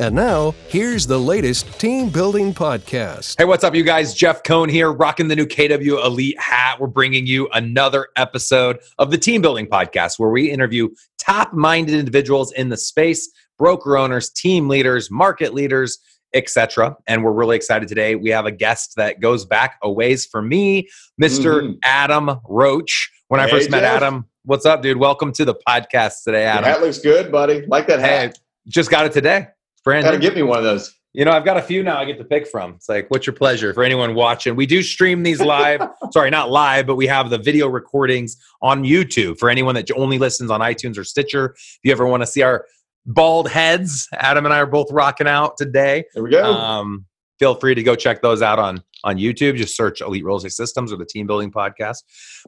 And 0.00 0.14
now, 0.14 0.54
here's 0.68 1.08
the 1.08 1.18
latest 1.18 1.80
team 1.80 2.08
building 2.08 2.54
podcast. 2.54 3.34
Hey, 3.36 3.44
what's 3.44 3.64
up, 3.64 3.74
you 3.74 3.82
guys? 3.82 4.14
Jeff 4.14 4.44
Cohn 4.44 4.68
here, 4.68 4.92
rocking 4.92 5.26
the 5.26 5.34
new 5.34 5.44
KW 5.44 6.04
Elite 6.04 6.38
hat. 6.38 6.78
We're 6.78 6.86
bringing 6.86 7.26
you 7.26 7.48
another 7.52 8.06
episode 8.14 8.78
of 8.98 9.10
the 9.10 9.18
Team 9.18 9.42
Building 9.42 9.66
Podcast, 9.66 10.16
where 10.16 10.30
we 10.30 10.52
interview 10.52 10.90
top 11.18 11.52
minded 11.52 11.96
individuals 11.96 12.52
in 12.52 12.68
the 12.68 12.76
space, 12.76 13.28
broker 13.58 13.98
owners, 13.98 14.30
team 14.30 14.68
leaders, 14.68 15.10
market 15.10 15.52
leaders, 15.52 15.98
etc. 16.32 16.96
And 17.08 17.24
we're 17.24 17.32
really 17.32 17.56
excited 17.56 17.88
today. 17.88 18.14
We 18.14 18.30
have 18.30 18.46
a 18.46 18.52
guest 18.52 18.94
that 18.98 19.18
goes 19.18 19.44
back 19.44 19.78
a 19.82 19.90
ways 19.90 20.24
for 20.24 20.40
me, 20.40 20.88
mister 21.18 21.62
mm-hmm. 21.62 21.72
Adam 21.82 22.38
Roach. 22.44 23.10
When 23.26 23.40
hey, 23.40 23.48
I 23.48 23.50
first 23.50 23.68
met 23.68 23.82
Adam, 23.82 24.26
what's 24.44 24.64
up, 24.64 24.80
dude? 24.80 24.98
Welcome 24.98 25.32
to 25.32 25.44
the 25.44 25.56
podcast 25.56 26.22
today, 26.22 26.44
Adam. 26.44 26.66
Your 26.66 26.74
hat 26.74 26.82
looks 26.82 27.00
good, 27.00 27.32
buddy. 27.32 27.66
Like 27.66 27.88
that 27.88 27.98
hat. 27.98 28.36
Hey, 28.36 28.40
just 28.68 28.90
got 28.90 29.04
it 29.04 29.12
today. 29.12 29.48
Brandon, 29.84 30.12
gotta 30.12 30.22
get 30.22 30.34
me 30.34 30.42
one 30.42 30.58
of 30.58 30.64
those. 30.64 30.94
You 31.14 31.24
know, 31.24 31.32
I've 31.32 31.44
got 31.44 31.56
a 31.56 31.62
few 31.62 31.82
now 31.82 31.98
I 31.98 32.04
get 32.04 32.18
to 32.18 32.24
pick 32.24 32.46
from. 32.46 32.74
It's 32.74 32.88
like, 32.88 33.10
what's 33.10 33.26
your 33.26 33.34
pleasure 33.34 33.72
for 33.72 33.82
anyone 33.82 34.14
watching? 34.14 34.54
We 34.54 34.66
do 34.66 34.82
stream 34.82 35.22
these 35.22 35.40
live. 35.40 35.80
Sorry, 36.12 36.30
not 36.30 36.50
live, 36.50 36.86
but 36.86 36.96
we 36.96 37.06
have 37.06 37.30
the 37.30 37.38
video 37.38 37.66
recordings 37.66 38.36
on 38.60 38.84
YouTube 38.84 39.38
for 39.38 39.48
anyone 39.50 39.74
that 39.74 39.90
only 39.92 40.18
listens 40.18 40.50
on 40.50 40.60
iTunes 40.60 40.98
or 40.98 41.04
Stitcher. 41.04 41.54
If 41.56 41.78
you 41.82 41.92
ever 41.92 42.06
want 42.06 42.22
to 42.22 42.26
see 42.26 42.42
our 42.42 42.66
bald 43.06 43.48
heads, 43.48 44.06
Adam 44.12 44.44
and 44.44 44.54
I 44.54 44.58
are 44.58 44.66
both 44.66 44.92
rocking 44.92 45.26
out 45.26 45.56
today. 45.56 46.04
There 46.14 46.22
we 46.22 46.30
go. 46.30 46.44
Um, 46.44 47.06
feel 47.38 47.54
free 47.54 47.74
to 47.74 47.82
go 47.82 47.94
check 47.94 48.22
those 48.22 48.42
out 48.42 48.58
on 48.58 48.82
on 49.04 49.16
YouTube. 49.16 49.56
Just 49.56 49.76
search 49.76 50.00
Elite 50.00 50.24
Real 50.24 50.36
Estate 50.36 50.52
Systems 50.52 50.92
or 50.92 50.96
the 50.96 51.06
Team 51.06 51.26
Building 51.26 51.50
Podcast. 51.50 51.98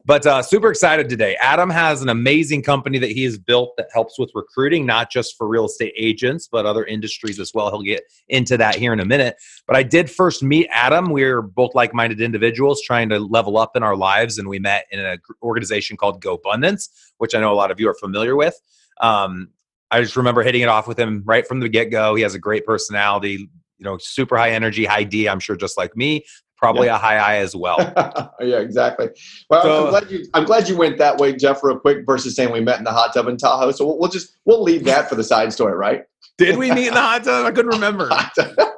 But 0.05 0.25
uh, 0.25 0.41
super 0.41 0.69
excited 0.69 1.09
today. 1.09 1.37
Adam 1.41 1.69
has 1.69 2.01
an 2.01 2.09
amazing 2.09 2.63
company 2.63 2.99
that 2.99 3.11
he 3.11 3.23
has 3.23 3.37
built 3.37 3.73
that 3.77 3.87
helps 3.93 4.19
with 4.19 4.31
recruiting, 4.35 4.85
not 4.85 5.09
just 5.09 5.37
for 5.37 5.47
real 5.47 5.65
estate 5.65 5.93
agents, 5.97 6.47
but 6.51 6.65
other 6.65 6.85
industries 6.85 7.39
as 7.39 7.51
well. 7.53 7.69
He'll 7.69 7.81
get 7.81 8.03
into 8.27 8.57
that 8.57 8.75
here 8.75 8.93
in 8.93 8.99
a 8.99 9.05
minute. 9.05 9.35
But 9.65 9.75
I 9.75 9.83
did 9.83 10.09
first 10.09 10.43
meet 10.43 10.67
Adam. 10.71 11.11
We 11.11 11.23
are 11.23 11.41
both 11.41 11.73
like 11.73 11.93
minded 11.93 12.21
individuals 12.21 12.81
trying 12.81 13.09
to 13.09 13.19
level 13.19 13.57
up 13.57 13.75
in 13.75 13.83
our 13.83 13.95
lives. 13.95 14.37
And 14.37 14.47
we 14.47 14.59
met 14.59 14.85
in 14.91 14.99
an 14.99 15.19
organization 15.41 15.97
called 15.97 16.21
GoBundance, 16.21 16.89
which 17.17 17.33
I 17.33 17.39
know 17.39 17.53
a 17.53 17.55
lot 17.55 17.71
of 17.71 17.79
you 17.79 17.89
are 17.89 17.95
familiar 17.95 18.35
with. 18.35 18.59
Um, 18.99 19.49
I 19.89 20.01
just 20.01 20.15
remember 20.15 20.41
hitting 20.41 20.61
it 20.61 20.69
off 20.69 20.87
with 20.87 20.97
him 20.97 21.21
right 21.25 21.45
from 21.45 21.59
the 21.59 21.67
get 21.67 21.91
go. 21.91 22.15
He 22.15 22.23
has 22.23 22.33
a 22.33 22.39
great 22.39 22.65
personality, 22.65 23.49
you 23.81 23.89
know, 23.89 23.97
super 23.97 24.37
high 24.37 24.51
energy, 24.51 24.85
high 24.85 25.03
D, 25.03 25.27
I'm 25.27 25.39
sure 25.39 25.55
just 25.55 25.75
like 25.75 25.97
me, 25.97 26.23
probably 26.55 26.85
yeah. 26.85 26.95
a 26.95 26.99
high 26.99 27.17
I 27.17 27.35
as 27.37 27.55
well. 27.55 27.79
yeah, 28.39 28.59
exactly. 28.59 29.09
Well, 29.49 29.63
so, 29.63 29.85
I'm, 29.85 29.89
glad 29.89 30.11
you, 30.11 30.25
I'm 30.35 30.45
glad 30.45 30.69
you 30.69 30.77
went 30.77 30.99
that 30.99 31.17
way, 31.17 31.35
Jeff, 31.35 31.63
real 31.63 31.79
quick 31.79 32.05
versus 32.05 32.35
saying 32.35 32.51
we 32.51 32.61
met 32.61 32.77
in 32.77 32.83
the 32.83 32.91
hot 32.91 33.13
tub 33.13 33.27
in 33.27 33.37
Tahoe. 33.37 33.71
So 33.71 33.87
we'll, 33.87 33.97
we'll 33.97 34.11
just, 34.11 34.37
we'll 34.45 34.61
leave 34.61 34.83
that 34.83 35.09
for 35.09 35.15
the 35.15 35.23
side 35.23 35.51
story, 35.51 35.73
right? 35.73 36.03
Did 36.37 36.57
we 36.57 36.71
meet 36.71 36.89
in 36.89 36.93
the 36.93 37.01
hot 37.01 37.23
tub? 37.23 37.47
I 37.47 37.51
couldn't 37.51 37.71
remember. 37.71 38.09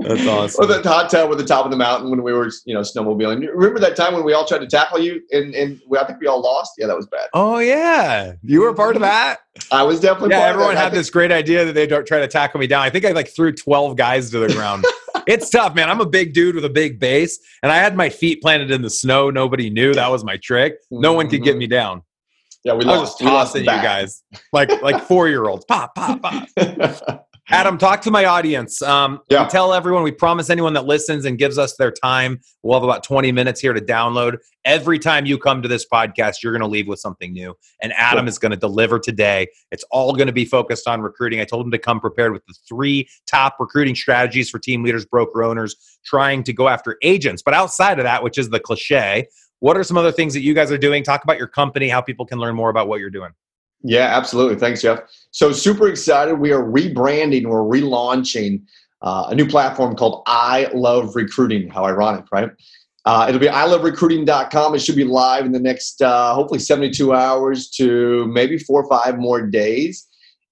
That's 0.00 0.26
awesome. 0.26 0.64
Or 0.64 0.66
the 0.66 0.88
hot 0.88 1.10
tub 1.10 1.30
at 1.30 1.38
the 1.38 1.44
top 1.44 1.64
of 1.64 1.70
the 1.70 1.76
mountain 1.76 2.10
when 2.10 2.22
we 2.22 2.32
were, 2.32 2.50
you 2.64 2.74
know, 2.74 2.80
snowmobiling. 2.80 3.46
Remember 3.52 3.80
that 3.80 3.96
time 3.96 4.14
when 4.14 4.24
we 4.24 4.32
all 4.32 4.46
tried 4.46 4.58
to 4.58 4.66
tackle 4.66 5.00
you 5.00 5.22
and, 5.32 5.54
and 5.54 5.80
we, 5.88 5.98
I 5.98 6.06
think 6.06 6.20
we 6.20 6.26
all 6.26 6.40
lost? 6.40 6.72
Yeah, 6.78 6.86
that 6.86 6.96
was 6.96 7.06
bad. 7.06 7.28
Oh, 7.34 7.58
yeah. 7.58 8.34
You 8.42 8.62
were 8.62 8.74
part 8.74 8.96
of 8.96 9.02
that? 9.02 9.40
I 9.72 9.82
was 9.82 10.00
definitely 10.00 10.36
yeah, 10.36 10.42
everyone 10.42 10.76
had 10.76 10.92
this 10.92 11.10
great 11.10 11.32
idea 11.32 11.64
that 11.64 11.72
they'd 11.72 11.88
try 12.06 12.20
to 12.20 12.28
tackle 12.28 12.60
me 12.60 12.66
down. 12.66 12.82
I 12.82 12.90
think 12.90 13.04
I 13.04 13.10
like 13.10 13.28
threw 13.28 13.52
12 13.52 13.96
guys 13.96 14.30
to 14.30 14.38
the 14.38 14.52
ground. 14.54 14.84
it's 15.26 15.50
tough, 15.50 15.74
man. 15.74 15.90
I'm 15.90 16.00
a 16.00 16.06
big 16.06 16.32
dude 16.32 16.54
with 16.54 16.64
a 16.64 16.70
big 16.70 17.00
base, 17.00 17.38
and 17.62 17.72
I 17.72 17.76
had 17.76 17.96
my 17.96 18.08
feet 18.08 18.40
planted 18.40 18.70
in 18.70 18.82
the 18.82 18.90
snow. 18.90 19.30
Nobody 19.30 19.68
knew 19.68 19.94
that 19.94 20.10
was 20.10 20.24
my 20.24 20.36
trick. 20.36 20.76
No 20.90 21.12
one 21.12 21.28
could 21.28 21.42
get 21.42 21.52
mm-hmm. 21.52 21.58
me 21.58 21.66
down. 21.66 22.02
Yeah, 22.64 22.74
we 22.74 22.84
lost. 22.84 23.20
I 23.22 23.24
was 23.24 23.52
tossing 23.52 23.62
you 23.62 23.66
guys 23.66 24.22
like 24.52 24.70
like 24.82 25.02
four 25.04 25.28
year 25.28 25.46
olds. 25.46 25.64
Pop, 25.64 25.94
pop, 25.94 26.20
pop. 26.22 27.26
Adam, 27.50 27.78
talk 27.78 28.02
to 28.02 28.10
my 28.10 28.26
audience. 28.26 28.82
Um, 28.82 29.20
yeah. 29.30 29.46
tell 29.46 29.72
everyone, 29.72 30.02
we 30.02 30.12
promise 30.12 30.50
anyone 30.50 30.74
that 30.74 30.84
listens 30.84 31.24
and 31.24 31.38
gives 31.38 31.56
us 31.56 31.76
their 31.76 31.90
time, 31.90 32.40
we'll 32.62 32.78
have 32.78 32.84
about 32.84 33.02
20 33.02 33.32
minutes 33.32 33.58
here 33.58 33.72
to 33.72 33.80
download. 33.80 34.36
Every 34.66 34.98
time 34.98 35.24
you 35.24 35.38
come 35.38 35.62
to 35.62 35.68
this 35.68 35.86
podcast, 35.90 36.42
you're 36.42 36.52
going 36.52 36.60
to 36.60 36.68
leave 36.68 36.86
with 36.86 36.98
something 36.98 37.32
new. 37.32 37.54
And 37.80 37.94
Adam 37.94 38.24
cool. 38.24 38.28
is 38.28 38.38
going 38.38 38.50
to 38.50 38.58
deliver 38.58 38.98
today. 38.98 39.46
It's 39.72 39.84
all 39.90 40.12
going 40.12 40.26
to 40.26 40.32
be 40.32 40.44
focused 40.44 40.86
on 40.86 41.00
recruiting. 41.00 41.40
I 41.40 41.44
told 41.44 41.64
him 41.64 41.70
to 41.70 41.78
come 41.78 42.00
prepared 42.00 42.34
with 42.34 42.44
the 42.44 42.54
three 42.68 43.08
top 43.26 43.56
recruiting 43.58 43.94
strategies 43.94 44.50
for 44.50 44.58
team 44.58 44.82
leaders, 44.82 45.06
broker 45.06 45.42
owners, 45.42 45.74
trying 46.04 46.42
to 46.44 46.52
go 46.52 46.68
after 46.68 46.98
agents. 47.02 47.42
But 47.42 47.54
outside 47.54 47.98
of 47.98 48.04
that, 48.04 48.22
which 48.22 48.36
is 48.36 48.50
the 48.50 48.60
cliche, 48.60 49.26
what 49.60 49.76
are 49.78 49.84
some 49.84 49.96
other 49.96 50.12
things 50.12 50.34
that 50.34 50.42
you 50.42 50.52
guys 50.52 50.70
are 50.70 50.78
doing? 50.78 51.02
Talk 51.02 51.24
about 51.24 51.38
your 51.38 51.48
company, 51.48 51.88
how 51.88 52.02
people 52.02 52.26
can 52.26 52.38
learn 52.38 52.54
more 52.54 52.68
about 52.68 52.88
what 52.88 53.00
you're 53.00 53.08
doing. 53.08 53.30
Yeah, 53.82 54.16
absolutely. 54.16 54.56
Thanks, 54.56 54.82
Jeff. 54.82 55.00
So 55.30 55.52
super 55.52 55.88
excited. 55.88 56.34
We 56.34 56.52
are 56.52 56.62
rebranding. 56.62 57.46
We're 57.46 57.62
relaunching 57.62 58.62
uh, 59.02 59.26
a 59.30 59.34
new 59.34 59.46
platform 59.46 59.94
called 59.94 60.22
I 60.26 60.68
Love 60.74 61.14
Recruiting. 61.14 61.68
How 61.68 61.84
ironic, 61.84 62.24
right? 62.32 62.50
Uh, 63.04 63.26
it'll 63.28 63.40
be 63.40 63.46
iloverecruiting.com. 63.46 64.74
It 64.74 64.80
should 64.80 64.96
be 64.96 65.04
live 65.04 65.46
in 65.46 65.52
the 65.52 65.60
next, 65.60 66.02
uh, 66.02 66.34
hopefully, 66.34 66.58
72 66.60 67.14
hours 67.14 67.70
to 67.70 68.26
maybe 68.26 68.58
four 68.58 68.82
or 68.82 68.88
five 68.88 69.18
more 69.18 69.46
days. 69.46 70.06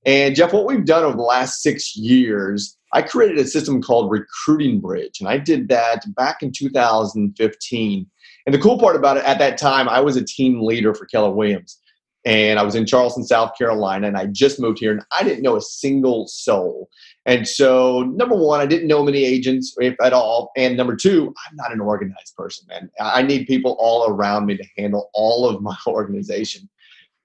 And 0.07 0.37
Jeff, 0.37 0.53
what 0.53 0.65
we've 0.65 0.85
done 0.85 1.05
over 1.05 1.17
the 1.17 1.23
last 1.23 1.63
six 1.63 1.97
years, 1.97 2.79
I 2.93 3.03
created 3.03 3.39
a 3.39 3.45
system 3.45 3.83
called 3.83 4.11
Recruiting 4.11 4.81
Bridge, 4.81 5.19
and 5.21 5.29
I 5.29 5.37
did 5.37 5.69
that 5.69 6.05
back 6.15 6.43
in 6.43 6.53
2015. 6.53 8.07
And 8.47 8.55
the 8.55 8.59
cool 8.59 8.79
part 8.79 8.95
about 8.95 9.17
it, 9.17 9.25
at 9.25 9.41
that 9.41 9.59
time, 9.59 9.89
I 9.89 10.01
was 10.01 10.17
a 10.17 10.25
team 10.25 10.63
leader 10.63 10.95
for 10.95 11.07
Keller 11.07 11.33
Williams 11.33 11.79
and 12.27 12.59
I 12.59 12.65
was 12.65 12.75
in 12.75 12.87
Charleston, 12.87 13.25
South 13.25 13.57
Carolina, 13.57 14.09
and 14.09 14.17
I 14.17 14.27
just 14.27 14.59
moved 14.59 14.81
here, 14.81 14.91
and 14.91 15.01
I 15.17 15.23
didn't 15.23 15.45
know 15.45 15.55
a 15.55 15.61
single 15.61 16.27
soul. 16.27 16.91
And 17.25 17.47
so, 17.47 18.03
number 18.03 18.35
one, 18.35 18.61
I 18.61 18.67
didn't 18.67 18.89
know 18.89 19.05
many 19.05 19.25
agents, 19.25 19.73
if 19.79 19.95
at 20.03 20.13
all. 20.13 20.51
And 20.57 20.77
number 20.77 20.97
two, 20.97 21.33
I'm 21.49 21.57
not 21.57 21.73
an 21.73 21.81
organized 21.81 22.35
person, 22.37 22.67
man. 22.69 22.91
I 23.01 23.23
need 23.23 23.47
people 23.47 23.77
all 23.79 24.11
around 24.11 24.47
me 24.47 24.57
to 24.57 24.65
handle 24.77 25.09
all 25.15 25.49
of 25.49 25.63
my 25.63 25.77
organization. 25.87 26.69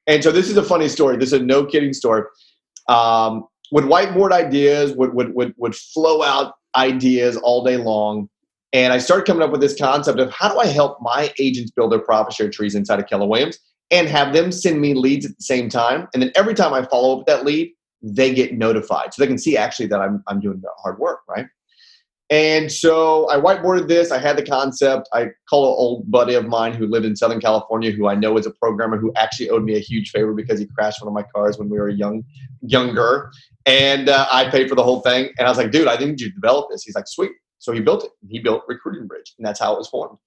And 0.06 0.24
so, 0.24 0.32
this 0.32 0.52
is 0.52 0.58
a 0.58 0.64
funny 0.64 0.88
story. 0.88 1.18
This 1.18 1.34
is 1.34 1.42
a 1.42 1.44
no 1.44 1.66
kidding 1.66 1.94
story. 1.94 2.22
Um, 2.88 3.48
would 3.72 3.86
whiteboard 3.86 4.32
ideas, 4.32 4.94
would, 4.94 5.16
would, 5.16 5.34
would, 5.34 5.56
would 5.58 5.76
flow 5.76 6.22
out 6.22 6.54
ideas 6.76 7.38
all 7.38 7.64
day 7.64 7.78
long. 7.78 8.30
And 8.72 8.94
I 8.94 9.00
started 9.00 9.26
coming 9.26 9.42
up 9.42 9.52
with 9.52 9.62
this 9.62 9.76
concept 9.76 10.20
of 10.20 10.32
how 10.32 10.54
do 10.54 10.60
I 10.60 10.68
help 10.68 11.00
my 11.02 11.34
agents 11.40 11.72
build 11.72 11.92
their 11.92 12.00
profit 12.00 12.34
share 12.34 12.50
trees 12.50 12.76
inside 12.76 13.00
of 13.00 13.08
Keller 13.08 13.28
Williams? 13.28 13.58
And 13.92 14.08
have 14.08 14.34
them 14.34 14.52
send 14.52 14.82
me 14.82 14.94
leads 14.94 15.26
at 15.26 15.38
the 15.38 15.44
same 15.44 15.70
time. 15.70 16.08
And 16.14 16.24
then 16.24 16.32
every 16.36 16.54
time 16.54 16.74
I 16.74 16.84
follow 16.86 17.14
up 17.14 17.18
with 17.20 17.28
that 17.28 17.46
lead, 17.46 17.74
they 18.02 18.34
get 18.34 18.54
notified. 18.54 19.14
So 19.14 19.22
they 19.22 19.28
can 19.28 19.38
see 19.38 19.58
actually 19.58 19.88
that 19.88 20.00
I'm, 20.00 20.24
I'm 20.28 20.40
doing 20.40 20.62
the 20.62 20.70
hard 20.82 20.98
work, 20.98 21.20
right? 21.30 21.46
And 22.32 22.72
so 22.72 23.30
I 23.30 23.36
whiteboarded 23.36 23.90
this. 23.90 24.10
I 24.10 24.18
had 24.18 24.38
the 24.38 24.46
concept. 24.46 25.10
I 25.12 25.28
call 25.50 25.66
an 25.66 25.76
old 25.78 26.10
buddy 26.10 26.34
of 26.34 26.48
mine 26.48 26.74
who 26.74 26.88
lived 26.88 27.06
in 27.06 27.18
Southern 27.18 27.42
California, 27.42 27.92
who 27.92 28.08
I 28.08 28.16
know 28.16 28.38
is 28.38 28.46
a 28.46 28.52
programmer 28.52 28.98
who 28.98 29.12
actually 29.18 29.50
owed 29.50 29.66
me 29.66 29.76
a 29.76 29.80
huge 29.80 30.12
favor 30.12 30.34
because 30.34 30.58
he 30.58 30.66
crashed 30.66 31.02
one 31.02 31.10
of 31.10 31.14
my 31.14 31.30
cars 31.36 31.60
when 31.60 31.70
we 31.70 31.78
were 31.78 31.90
young, 31.90 32.24
younger, 32.62 33.34
and 33.66 34.08
uh, 34.08 34.28
I 34.32 34.50
paid 34.50 34.70
for 34.70 34.76
the 34.76 34.84
whole 34.84 35.02
thing. 35.02 35.30
And 35.38 35.46
I 35.46 35.52
was 35.52 35.58
like, 35.58 35.72
"Dude, 35.72 35.90
I 35.90 35.98
think 35.98 36.22
you 36.22 36.30
to 36.30 36.34
develop 36.34 36.70
this." 36.72 36.84
He's 36.84 36.96
like, 36.96 37.08
"Sweet." 37.08 37.32
So 37.60 37.74
he 37.74 37.82
built 37.82 38.06
it. 38.06 38.12
He 38.30 38.40
built 38.40 38.64
Recruiting 38.66 39.08
Bridge, 39.08 39.34
and 39.38 39.46
that's 39.46 39.60
how 39.60 39.74
it 39.74 39.78
was 39.78 39.90
formed. 39.90 40.18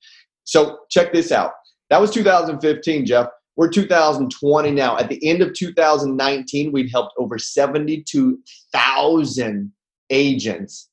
So 0.44 0.80
check 0.90 1.10
this 1.14 1.32
out. 1.32 1.52
That 1.88 2.02
was 2.02 2.10
2015, 2.10 3.06
Jeff. 3.06 3.28
We're 3.56 3.68
2020 3.68 4.72
now. 4.72 4.98
At 4.98 5.08
the 5.08 5.24
end 5.26 5.40
of 5.42 5.54
2019, 5.54 6.72
we'd 6.72 6.90
helped 6.90 7.14
over 7.18 7.38
72,000 7.38 9.72
agents 10.10 10.90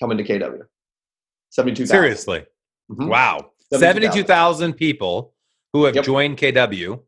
come 0.00 0.10
into 0.10 0.24
KW. 0.24 0.62
72,000. 1.50 1.86
Seriously. 1.86 2.46
Mm-hmm. 2.90 3.08
Wow. 3.08 3.50
72,000 3.72 4.74
people 4.74 5.34
who 5.72 5.84
have 5.84 5.94
yep. 5.94 6.04
joined 6.04 6.38
KW 6.38 7.00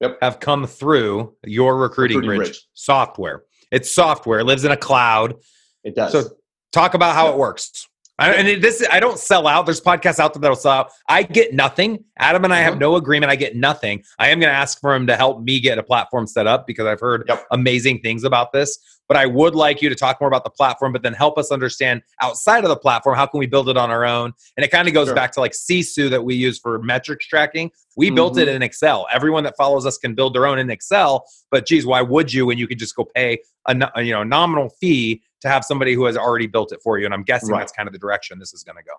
yep. 0.00 0.18
have 0.20 0.40
come 0.40 0.66
through 0.66 1.34
your 1.44 1.78
recruiting, 1.78 2.18
recruiting 2.18 2.38
bridge, 2.38 2.50
bridge, 2.50 2.68
software. 2.74 3.44
It's 3.72 3.90
software, 3.90 4.40
it 4.40 4.44
lives 4.44 4.64
in 4.64 4.70
a 4.70 4.76
cloud. 4.76 5.34
It 5.82 5.94
does. 5.94 6.12
So 6.12 6.30
talk 6.72 6.94
about 6.94 7.14
how 7.14 7.30
it 7.30 7.36
works. 7.36 7.88
I, 8.18 8.32
and 8.34 8.62
this, 8.62 8.86
I 8.92 9.00
don't 9.00 9.18
sell 9.18 9.48
out. 9.48 9.66
There's 9.66 9.80
podcasts 9.80 10.20
out 10.20 10.34
there 10.34 10.40
that'll 10.40 10.56
sell 10.56 10.72
out. 10.72 10.90
I 11.08 11.24
get 11.24 11.52
nothing. 11.52 12.04
Adam 12.18 12.44
and 12.44 12.54
I 12.54 12.58
have 12.60 12.74
Mhm. 12.74 12.78
no 12.80 12.94
agreement. 12.94 13.32
I 13.32 13.34
get 13.36 13.56
nothing. 13.56 14.04
I 14.20 14.28
am 14.28 14.38
going 14.38 14.52
to 14.52 14.56
ask 14.56 14.80
for 14.80 14.94
him 14.94 15.08
to 15.08 15.16
help 15.16 15.42
me 15.42 15.58
get 15.58 15.78
a 15.78 15.82
platform 15.82 16.28
set 16.28 16.46
up 16.46 16.64
because 16.64 16.86
I've 16.86 17.00
heard 17.00 17.24
Yep. 17.28 17.44
amazing 17.50 18.00
things 18.02 18.22
about 18.22 18.52
this. 18.52 18.78
But 19.08 19.16
I 19.16 19.26
would 19.26 19.54
like 19.56 19.82
you 19.82 19.88
to 19.88 19.96
talk 19.96 20.20
more 20.20 20.28
about 20.28 20.44
the 20.44 20.50
platform, 20.50 20.92
but 20.92 21.02
then 21.02 21.12
help 21.12 21.38
us 21.38 21.50
understand 21.50 22.02
outside 22.22 22.62
of 22.62 22.70
the 22.70 22.76
platform 22.76 23.16
how 23.16 23.26
can 23.26 23.38
we 23.40 23.46
build 23.46 23.68
it 23.68 23.76
on 23.76 23.90
our 23.90 24.04
own. 24.04 24.32
And 24.56 24.64
it 24.64 24.70
kind 24.70 24.86
of 24.86 24.94
goes 24.94 25.08
Sure. 25.08 25.14
back 25.16 25.32
to 25.32 25.40
like 25.40 25.52
Sisu 25.52 26.08
that 26.10 26.22
we 26.24 26.36
use 26.36 26.58
for 26.60 26.78
metrics 26.78 27.26
tracking. 27.26 27.70
We 27.96 28.10
built 28.10 28.38
it 28.38 28.48
Mhm. 28.48 28.54
in 28.54 28.62
Excel. 28.62 29.06
Everyone 29.12 29.42
that 29.44 29.56
follows 29.58 29.84
us 29.86 29.98
can 29.98 30.14
build 30.14 30.34
their 30.34 30.46
own 30.46 30.58
in 30.60 30.70
Excel. 30.70 31.26
But 31.50 31.66
geez, 31.66 31.84
why 31.84 32.00
would 32.00 32.32
you 32.32 32.46
when 32.46 32.58
you 32.58 32.68
could 32.68 32.78
just 32.78 32.94
go 32.94 33.04
pay 33.04 33.38
a, 33.66 33.74
you 34.02 34.12
know 34.12 34.22
nominal 34.22 34.70
fee 34.80 35.20
to 35.44 35.48
have 35.48 35.64
somebody 35.64 35.94
who 35.94 36.04
has 36.06 36.16
already 36.16 36.46
built 36.46 36.72
it 36.72 36.80
for 36.82 36.98
you? 36.98 37.04
And 37.04 37.14
I'm 37.14 37.22
guessing 37.22 37.50
Right. 37.50 37.60
that's 37.60 37.72
kind 37.72 37.86
of 37.86 37.92
the 37.92 37.98
direction 37.98 38.38
this 38.38 38.52
is 38.52 38.62
going 38.64 38.76
to 38.76 38.82
go. 38.82 38.94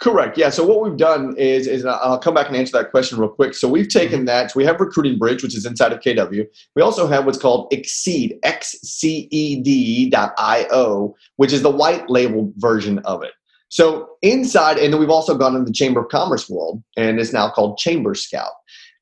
Correct. 0.00 0.36
Yeah. 0.36 0.50
So 0.50 0.64
what 0.66 0.82
we've 0.82 0.96
done 0.98 1.36
is, 1.38 1.68
is 1.68 1.86
I'll 1.86 2.18
come 2.18 2.34
back 2.34 2.48
and 2.48 2.56
answer 2.56 2.72
that 2.78 2.90
question 2.90 3.16
real 3.18 3.28
quick. 3.28 3.54
So 3.54 3.68
we've 3.68 3.88
taken 3.88 4.18
Mm-hmm. 4.20 4.24
that. 4.26 4.50
So 4.50 4.58
we 4.58 4.64
have 4.64 4.80
Recruiting 4.80 5.18
Bridge, 5.18 5.42
which 5.44 5.56
is 5.56 5.64
inside 5.64 5.92
of 5.92 6.00
KW. 6.00 6.44
We 6.74 6.82
also 6.82 7.06
have 7.06 7.24
what's 7.26 7.38
called 7.38 7.72
Exceed, 7.72 8.36
X 8.42 8.72
C 8.82 9.28
E 9.30 9.60
D 9.62 10.10
dot 10.10 10.34
I 10.36 10.66
O, 10.72 11.14
which 11.36 11.52
is 11.52 11.62
the 11.62 11.70
white 11.70 12.10
label 12.10 12.52
version 12.56 12.98
of 13.00 13.22
it. 13.22 13.32
So 13.68 14.08
inside, 14.22 14.78
and 14.78 14.92
then 14.92 15.00
we've 15.00 15.10
also 15.10 15.36
gone 15.38 15.54
into 15.54 15.66
the 15.66 15.72
Chamber 15.72 16.00
of 16.00 16.08
Commerce 16.08 16.50
world, 16.50 16.82
and 16.96 17.18
it's 17.20 17.32
now 17.32 17.48
called 17.50 17.78
Chamber 17.78 18.14
Scout. 18.16 18.52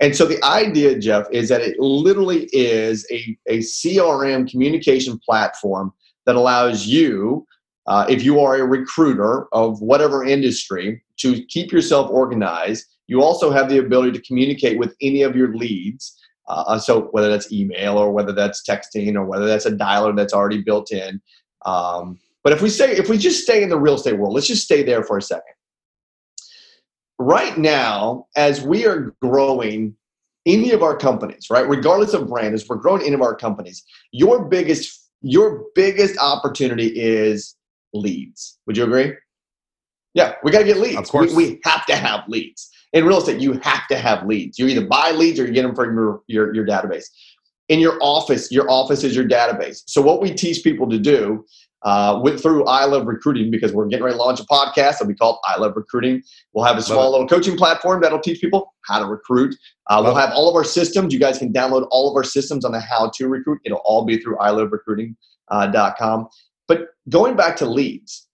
And 0.00 0.14
so 0.16 0.24
the 0.26 0.42
idea, 0.44 0.98
Jeff, 0.98 1.26
is 1.30 1.48
that 1.48 1.60
it 1.60 1.78
literally 1.78 2.48
is 2.52 3.06
a, 3.10 3.36
a 3.46 3.58
CRM 3.58 4.50
communication 4.50 5.18
platform 5.24 5.92
that 6.26 6.36
allows 6.36 6.86
you 6.86 7.46
uh, 7.86 8.06
if 8.08 8.22
you 8.22 8.40
are 8.40 8.56
a 8.56 8.64
recruiter 8.64 9.48
of 9.52 9.80
whatever 9.80 10.24
industry, 10.24 11.02
to 11.19 11.44
keep 11.46 11.72
yourself 11.72 12.10
organized. 12.10 12.86
You 13.06 13.22
also 13.22 13.50
have 13.50 13.69
the 13.69 13.78
ability 13.78 14.12
to 14.12 14.22
communicate 14.22 14.78
with 14.78 14.94
any 15.00 15.22
of 15.22 15.36
your 15.36 15.54
leads. 15.54 16.19
Uh, 16.48 16.78
so 16.78 17.02
whether 17.12 17.28
that's 17.28 17.52
email 17.52 17.98
or 17.98 18.12
whether 18.12 18.32
that's 18.32 18.62
texting 18.69 19.14
or 19.14 19.24
whether 19.24 19.46
that's 19.46 19.66
a 19.66 19.70
dialer 19.70 20.16
that's 20.16 20.32
already 20.32 20.60
built 20.60 20.92
in. 20.92 21.20
Um, 21.64 22.19
but 22.44 22.52
if 22.52 22.60
we 22.60 22.68
say 22.68 22.92
if 22.92 23.08
we 23.08 23.18
just 23.18 23.42
stay 23.42 23.62
in 23.62 23.68
the 23.68 23.78
real 23.78 23.94
estate 23.94 24.18
world, 24.18 24.34
let's 24.34 24.48
just 24.48 24.64
stay 24.64 24.82
there 24.82 25.04
for 25.04 25.16
a 25.18 25.22
second. 25.22 25.54
Right 27.18 27.56
now, 27.56 28.26
as 28.36 28.62
we 28.62 28.86
are 28.86 29.14
growing 29.22 29.96
any 30.44 30.72
of 30.72 30.82
our 30.82 30.96
companies, 30.96 31.48
right, 31.50 31.68
regardless 31.68 32.14
of 32.14 32.28
brand, 32.28 32.54
as 32.54 32.68
we're 32.68 32.76
growing 32.76 33.02
any 33.02 33.14
of 33.14 33.22
our 33.22 33.36
companies, 33.36 33.84
your 34.10 34.44
biggest 34.44 35.01
your 35.22 35.64
biggest 35.74 36.19
opportunity 36.19 36.88
is 36.88 37.56
leads. 37.94 38.58
Would 38.66 38.76
you 38.76 38.84
agree? 38.84 39.14
Yeah, 40.14 40.34
we 40.42 40.50
got 40.50 40.58
to 40.58 40.64
get 40.64 40.78
leads. 40.78 40.98
Of 40.98 41.08
course. 41.08 41.32
We, 41.34 41.46
we 41.46 41.60
have 41.64 41.86
to 41.86 41.96
have 41.96 42.28
leads. 42.28 42.70
In 42.92 43.06
real 43.06 43.19
estate, 43.19 43.40
you 43.40 43.54
have 43.62 43.86
to 43.88 43.96
have 43.96 44.26
leads. 44.26 44.58
You 44.58 44.66
either 44.66 44.86
buy 44.86 45.12
leads 45.12 45.40
or 45.40 45.46
you 45.46 45.52
get 45.52 45.62
them 45.62 45.74
from 45.74 45.94
your, 45.94 46.22
your, 46.26 46.54
your 46.54 46.66
database. 46.66 47.06
In 47.69 47.80
your 47.80 47.96
office, 48.02 48.52
your 48.52 48.70
office 48.70 49.04
is 49.04 49.16
your 49.16 49.26
database. 49.26 49.82
So 49.86 50.02
what 50.02 50.20
we 50.20 50.34
teach 50.34 50.62
people 50.62 50.90
to 50.90 50.98
do 50.98 51.46
uh, 51.84 52.20
with 52.23 52.40
through 52.40 52.64
I 52.64 52.84
Love 52.84 53.06
Recruiting, 53.06 53.50
because 53.50 53.73
we're 53.73 53.87
getting 53.87 54.05
ready 54.05 54.17
to 54.17 54.23
launch 54.23 54.40
a 54.40 54.44
podcast 54.44 54.93
that'll 54.93 55.08
be 55.08 55.14
called 55.14 55.38
I 55.46 55.58
Love 55.58 55.75
Recruiting. 55.76 56.23
We'll 56.52 56.64
have 56.64 56.79
a 56.79 56.82
small 56.82 57.11
little 57.11 57.26
coaching 57.26 57.56
platform 57.56 58.00
that'll 58.00 58.20
teach 58.20 58.40
people 58.40 58.75
how 58.87 59.00
to 59.00 59.06
recruit. 59.06 59.55
Uh, 59.88 60.00
we'll 60.05 60.14
have 60.14 60.32
all 60.32 60.49
of 60.49 60.55
our 60.55 60.64
systems. 60.64 61.12
You 61.12 61.20
guys 61.20 61.38
can 61.38 61.52
download 61.52 61.87
all 61.90 62.11
of 62.11 62.17
our 62.17 62.25
systems 62.25 62.64
on 62.64 62.73
the 62.73 62.81
how 62.81 63.11
to 63.17 63.29
recruit. 63.29 63.61
It'll 63.64 63.82
all 63.84 64.05
be 64.05 64.19
through 64.19 64.37
iloverecruiting.com. 64.37 66.29
But 66.69 66.87
going 67.08 67.37
back 67.37 67.56
to 67.56 67.67
leads, 67.67 68.28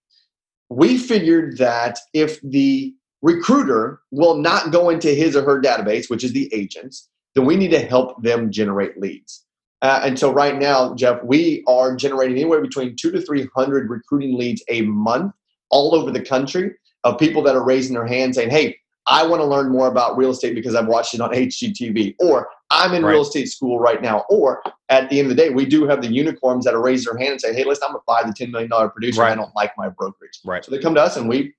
we 0.68 0.98
figured 0.98 1.56
that 1.58 1.98
if 2.12 2.40
the 2.42 2.94
recruiter 3.22 4.00
will 4.10 4.36
not 4.36 4.70
go 4.70 4.90
into 4.90 5.08
his 5.08 5.34
or 5.34 5.42
her 5.42 5.60
database, 5.60 6.10
which 6.10 6.22
is 6.22 6.32
the 6.32 6.52
agents, 6.52 7.08
then 7.34 7.46
we 7.46 7.56
need 7.56 7.70
to 7.70 7.80
help 7.80 8.22
them 8.22 8.50
generate 8.50 8.98
leads. 9.00 9.44
Uh, 9.82 10.00
and 10.04 10.18
so 10.18 10.32
right 10.32 10.58
now, 10.58 10.94
Jeff, 10.94 11.22
we 11.22 11.62
are 11.68 11.94
generating 11.94 12.36
anywhere 12.36 12.60
between 12.60 12.96
two 12.96 13.10
to 13.12 13.20
300 13.20 13.88
recruiting 13.88 14.36
leads 14.36 14.62
a 14.68 14.82
month 14.82 15.32
all 15.70 15.94
over 15.94 16.10
the 16.10 16.20
country 16.20 16.72
of 17.04 17.18
people 17.18 17.42
that 17.42 17.54
are 17.54 17.64
raising 17.64 17.94
their 17.94 18.06
hand 18.06 18.34
saying, 18.34 18.50
hey, 18.50 18.76
I 19.06 19.26
want 19.26 19.40
to 19.40 19.46
learn 19.46 19.70
more 19.70 19.86
about 19.86 20.18
real 20.18 20.30
estate 20.30 20.54
because 20.54 20.74
I've 20.74 20.86
watched 20.86 21.14
it 21.14 21.20
on 21.20 21.30
HGTV, 21.30 22.16
or 22.18 22.48
I'm 22.70 22.92
in 22.92 23.02
Right. 23.04 23.12
real 23.12 23.22
estate 23.22 23.48
school 23.48 23.78
right 23.78 24.02
now, 24.02 24.24
or 24.28 24.62
at 24.90 25.08
the 25.08 25.18
end 25.18 25.30
of 25.30 25.36
the 25.36 25.42
day, 25.42 25.48
we 25.50 25.64
do 25.64 25.86
have 25.88 26.02
the 26.02 26.12
unicorns 26.12 26.64
that 26.66 26.74
are 26.74 26.82
raising 26.82 27.12
their 27.14 27.18
hand 27.18 27.32
and 27.32 27.40
say, 27.40 27.54
hey, 27.54 27.64
listen, 27.64 27.86
I'm 27.88 27.96
a 27.96 28.00
five 28.06 28.32
to 28.32 28.46
$10 28.46 28.50
million 28.50 28.70
producer. 28.90 29.22
Right. 29.22 29.32
I 29.32 29.34
don't 29.34 29.54
like 29.56 29.72
my 29.78 29.88
brokerage. 29.88 30.40
Right. 30.44 30.62
So 30.62 30.70
they 30.70 30.78
come 30.78 30.94
to 30.96 31.02
us 31.02 31.16
and 31.16 31.26
we, 31.28 31.54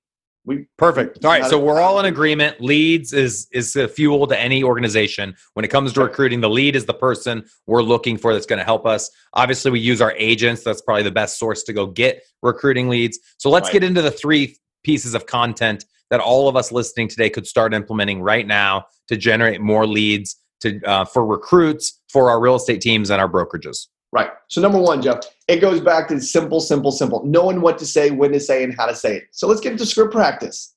we 0.49 0.65
Perfect. 0.79 1.23
All 1.23 1.29
right, 1.31 1.45
so 1.45 1.59
we're 1.59 1.79
all 1.79 1.99
in 1.99 2.07
agreement. 2.07 2.59
Leads 2.59 3.13
is 3.13 3.47
is 3.51 3.73
the 3.73 3.87
fuel 3.87 4.25
to 4.25 4.37
any 4.37 4.63
organization. 4.63 5.35
When 5.53 5.63
it 5.63 5.67
comes 5.67 5.93
to 5.93 6.01
recruiting, 6.01 6.41
the 6.41 6.49
lead 6.49 6.75
is 6.75 6.85
the 6.85 6.93
person 6.93 7.45
we're 7.67 7.83
looking 7.83 8.17
for 8.17 8.33
that's 8.33 8.47
going 8.47 8.57
to 8.57 8.65
help 8.65 8.87
us. 8.87 9.11
Obviously, 9.35 9.69
we 9.69 9.79
use 9.79 10.01
our 10.01 10.13
agents. 10.17 10.63
That's 10.63 10.81
probably 10.81 11.03
the 11.03 11.11
best 11.11 11.37
source 11.37 11.61
to 11.63 11.73
go 11.73 11.85
get 11.85 12.23
recruiting 12.41 12.89
leads. 12.89 13.19
So 13.37 13.51
let's 13.51 13.67
Right. 13.67 13.73
get 13.73 13.83
into 13.83 14.01
the 14.01 14.09
three 14.09 14.57
pieces 14.83 15.13
of 15.13 15.27
content 15.27 15.85
that 16.09 16.19
all 16.19 16.49
of 16.49 16.55
us 16.55 16.71
listening 16.71 17.09
today 17.09 17.29
could 17.29 17.45
start 17.45 17.71
implementing 17.75 18.19
right 18.19 18.47
now 18.47 18.85
to 19.07 19.17
generate 19.17 19.61
more 19.61 19.85
leads 19.85 20.35
to 20.61 20.81
uh, 20.83 21.05
for 21.05 21.27
recruits 21.27 22.01
for 22.09 22.31
our 22.31 22.39
real 22.39 22.55
estate 22.55 22.81
teams 22.81 23.11
and 23.11 23.21
our 23.21 23.29
brokerages. 23.29 23.85
Right. 24.11 24.29
So 24.47 24.59
number 24.59 24.79
one, 24.79 25.01
Jeff, 25.01 25.19
it 25.47 25.57
goes 25.57 25.79
back 25.79 26.07
to 26.07 26.19
simple, 26.19 26.59
simple, 26.59 26.91
simple. 26.91 27.23
Knowing 27.25 27.61
what 27.61 27.77
to 27.77 27.85
say, 27.85 28.09
when 28.09 28.31
to 28.31 28.39
say, 28.39 28.63
and 28.63 28.73
how 28.75 28.87
to 28.87 28.95
say 28.95 29.17
it. 29.17 29.23
So 29.31 29.47
let's 29.47 29.61
get 29.61 29.73
into 29.73 29.85
script 29.85 30.11
practice. 30.11 30.73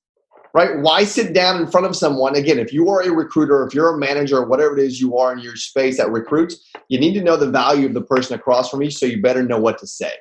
Right? 0.55 0.79
Why 0.81 1.05
sit 1.05 1.32
down 1.32 1.62
in 1.62 1.67
front 1.67 1.87
of 1.87 1.96
someone? 1.96 2.37
Again, 2.37 2.58
if 2.58 2.75
you 2.75 2.90
are 2.90 3.00
a 3.00 3.11
recruiter, 3.11 3.67
if 3.67 3.73
you're 3.73 3.94
a 3.94 3.99
manager, 3.99 4.37
or 4.37 4.46
whatever 4.46 4.76
it 4.76 4.84
is 4.84 5.00
you 5.00 5.17
are 5.17 5.32
in 5.32 5.38
your 5.38 5.56
space 5.56 5.96
that 5.96 6.11
recruits, 6.11 6.69
you 6.88 7.00
need 7.00 7.14
to 7.14 7.23
know 7.23 7.38
the 7.38 7.50
value 7.50 7.87
of 7.87 7.94
the 7.94 8.02
person 8.02 8.38
across 8.38 8.69
from 8.69 8.82
you, 8.82 8.90
so 8.90 9.06
you 9.06 9.23
better 9.23 9.43
know 9.43 9.58
what 9.58 9.79
to 9.79 9.87
say. 9.87 10.12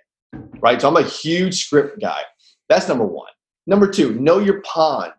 Right? 0.61 0.81
So 0.81 0.87
I'm 0.87 0.95
a 0.95 1.03
huge 1.03 1.65
script 1.65 1.99
guy. 1.99 2.21
That's 2.69 2.87
number 2.87 3.05
one. 3.05 3.27
Number 3.67 3.91
two, 3.91 4.13
know 4.13 4.39
your 4.39 4.61
pond. 4.61 5.11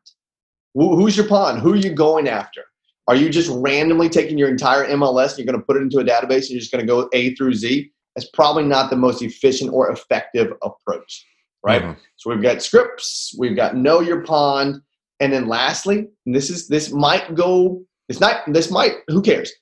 Who's 0.75 1.15
your 1.15 1.29
pond? 1.29 1.61
Who 1.61 1.75
are 1.75 1.77
you 1.77 1.93
going 1.93 2.27
after? 2.27 2.63
Are 3.09 3.17
you 3.17 3.31
just 3.31 3.51
randomly 3.51 4.09
taking 4.09 4.39
your 4.39 4.49
entire 4.49 4.87
MLS 4.89 5.31
and 5.31 5.39
you're 5.39 5.47
going 5.47 5.59
to 5.59 5.67
put 5.67 5.77
it 5.77 5.83
into 5.83 5.99
a 5.99 6.05
database 6.05 6.43
and 6.43 6.51
you're 6.51 6.61
just 6.61 6.73
going 6.73 6.85
to 6.85 6.87
go 6.87 7.09
A 7.13 7.35
through 7.35 7.55
Z? 7.55 7.91
That's 8.15 8.29
probably 8.31 8.65
not 8.65 8.91
the 8.91 8.97
most 8.97 9.23
efficient 9.23 9.73
or 9.73 9.91
effective 9.91 10.53
approach, 10.63 11.27
right? 11.65 11.83
Mhm. 11.83 11.97
So 12.17 12.31
we've 12.31 12.43
got 12.43 12.63
scripts, 12.63 13.35
we've 13.39 13.57
got 13.57 13.77
know 13.77 14.01
your 14.01 14.23
pond, 14.23 14.81
and 15.19 15.33
then 15.33 15.49
lastly, 15.49 16.09
and 16.27 16.35
this 16.35 16.51
is 16.51 16.69
this 16.69 16.93
might 16.93 17.35
go. 17.35 17.83
It's 18.09 18.21
not. 18.21 18.43
This 18.53 18.71
might. 18.71 18.97
Who 19.09 19.23
cares? 19.23 19.53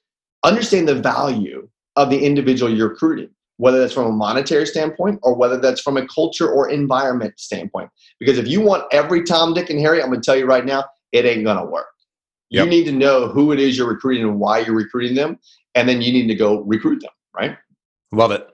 Understand 0.44 0.88
the 0.88 0.94
value 0.94 1.68
of 1.96 2.10
the 2.10 2.24
individual 2.24 2.74
you're 2.74 2.88
recruiting, 2.88 3.30
whether 3.58 3.78
that's 3.78 3.92
from 3.92 4.06
a 4.06 4.12
monetary 4.12 4.66
standpoint 4.66 5.20
or 5.22 5.34
whether 5.34 5.58
that's 5.58 5.80
from 5.80 5.96
a 5.96 6.06
culture 6.08 6.50
or 6.50 6.70
environment 6.70 7.38
standpoint. 7.38 7.90
Because 8.18 8.38
if 8.38 8.48
you 8.48 8.60
want 8.60 8.84
every 8.90 9.22
Tom, 9.22 9.54
Dick, 9.54 9.70
and 9.70 9.78
Harry, 9.80 10.02
I'm 10.02 10.08
going 10.08 10.20
to 10.20 10.24
tell 10.24 10.36
you 10.36 10.46
right 10.46 10.64
now, 10.64 10.84
it 11.12 11.24
ain't 11.26 11.44
going 11.44 11.58
to 11.58 11.64
work. 11.64 11.88
Yep. 12.50 12.64
You 12.64 12.70
need 12.70 12.84
to 12.84 12.92
know 12.92 13.28
who 13.28 13.52
it 13.52 13.60
is 13.60 13.78
you're 13.78 13.88
recruiting 13.88 14.24
and 14.24 14.38
why 14.40 14.58
you're 14.60 14.74
recruiting 14.74 15.14
them, 15.14 15.38
and 15.74 15.88
then 15.88 16.02
you 16.02 16.12
need 16.12 16.26
to 16.26 16.34
go 16.34 16.62
recruit 16.62 17.00
them, 17.00 17.10
right? 17.34 17.56
Love 18.12 18.32
it. 18.32 18.48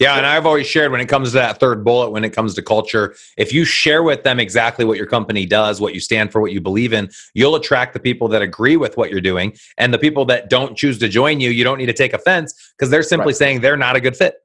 Yeah, 0.00 0.16
and 0.16 0.26
I've 0.26 0.46
always 0.46 0.66
shared 0.66 0.90
when 0.90 1.00
it 1.00 1.06
comes 1.06 1.28
to 1.28 1.34
that 1.34 1.60
third 1.60 1.84
bullet, 1.84 2.10
when 2.10 2.24
it 2.24 2.30
comes 2.30 2.54
to 2.54 2.62
culture, 2.62 3.14
if 3.36 3.52
you 3.52 3.64
share 3.64 4.02
with 4.02 4.24
them 4.24 4.40
exactly 4.40 4.84
what 4.84 4.96
your 4.96 5.06
company 5.06 5.46
does, 5.46 5.80
what 5.80 5.94
you 5.94 6.00
stand 6.00 6.32
for, 6.32 6.40
what 6.40 6.50
you 6.50 6.60
believe 6.60 6.92
in, 6.92 7.08
you'll 7.34 7.54
attract 7.54 7.92
the 7.92 8.00
people 8.00 8.26
that 8.28 8.42
agree 8.42 8.76
with 8.76 8.96
what 8.96 9.10
you're 9.10 9.20
doing. 9.20 9.54
And 9.78 9.94
the 9.94 9.98
people 9.98 10.24
that 10.24 10.50
don't 10.50 10.76
choose 10.76 10.98
to 10.98 11.08
join 11.08 11.38
you, 11.38 11.50
you 11.50 11.62
don't 11.62 11.78
need 11.78 11.86
to 11.86 11.92
take 11.92 12.14
offense 12.14 12.72
because 12.76 12.90
they're 12.90 13.04
simply 13.04 13.26
Right. 13.28 13.36
saying 13.36 13.60
they're 13.60 13.76
not 13.76 13.94
a 13.94 14.00
good 14.00 14.16
fit. 14.16 14.36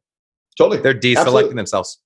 Totally. 0.59 0.81
They're 0.81 0.93
deselecting 0.93 1.17
Absolutely. 1.17 1.55
themselves. 1.55 1.97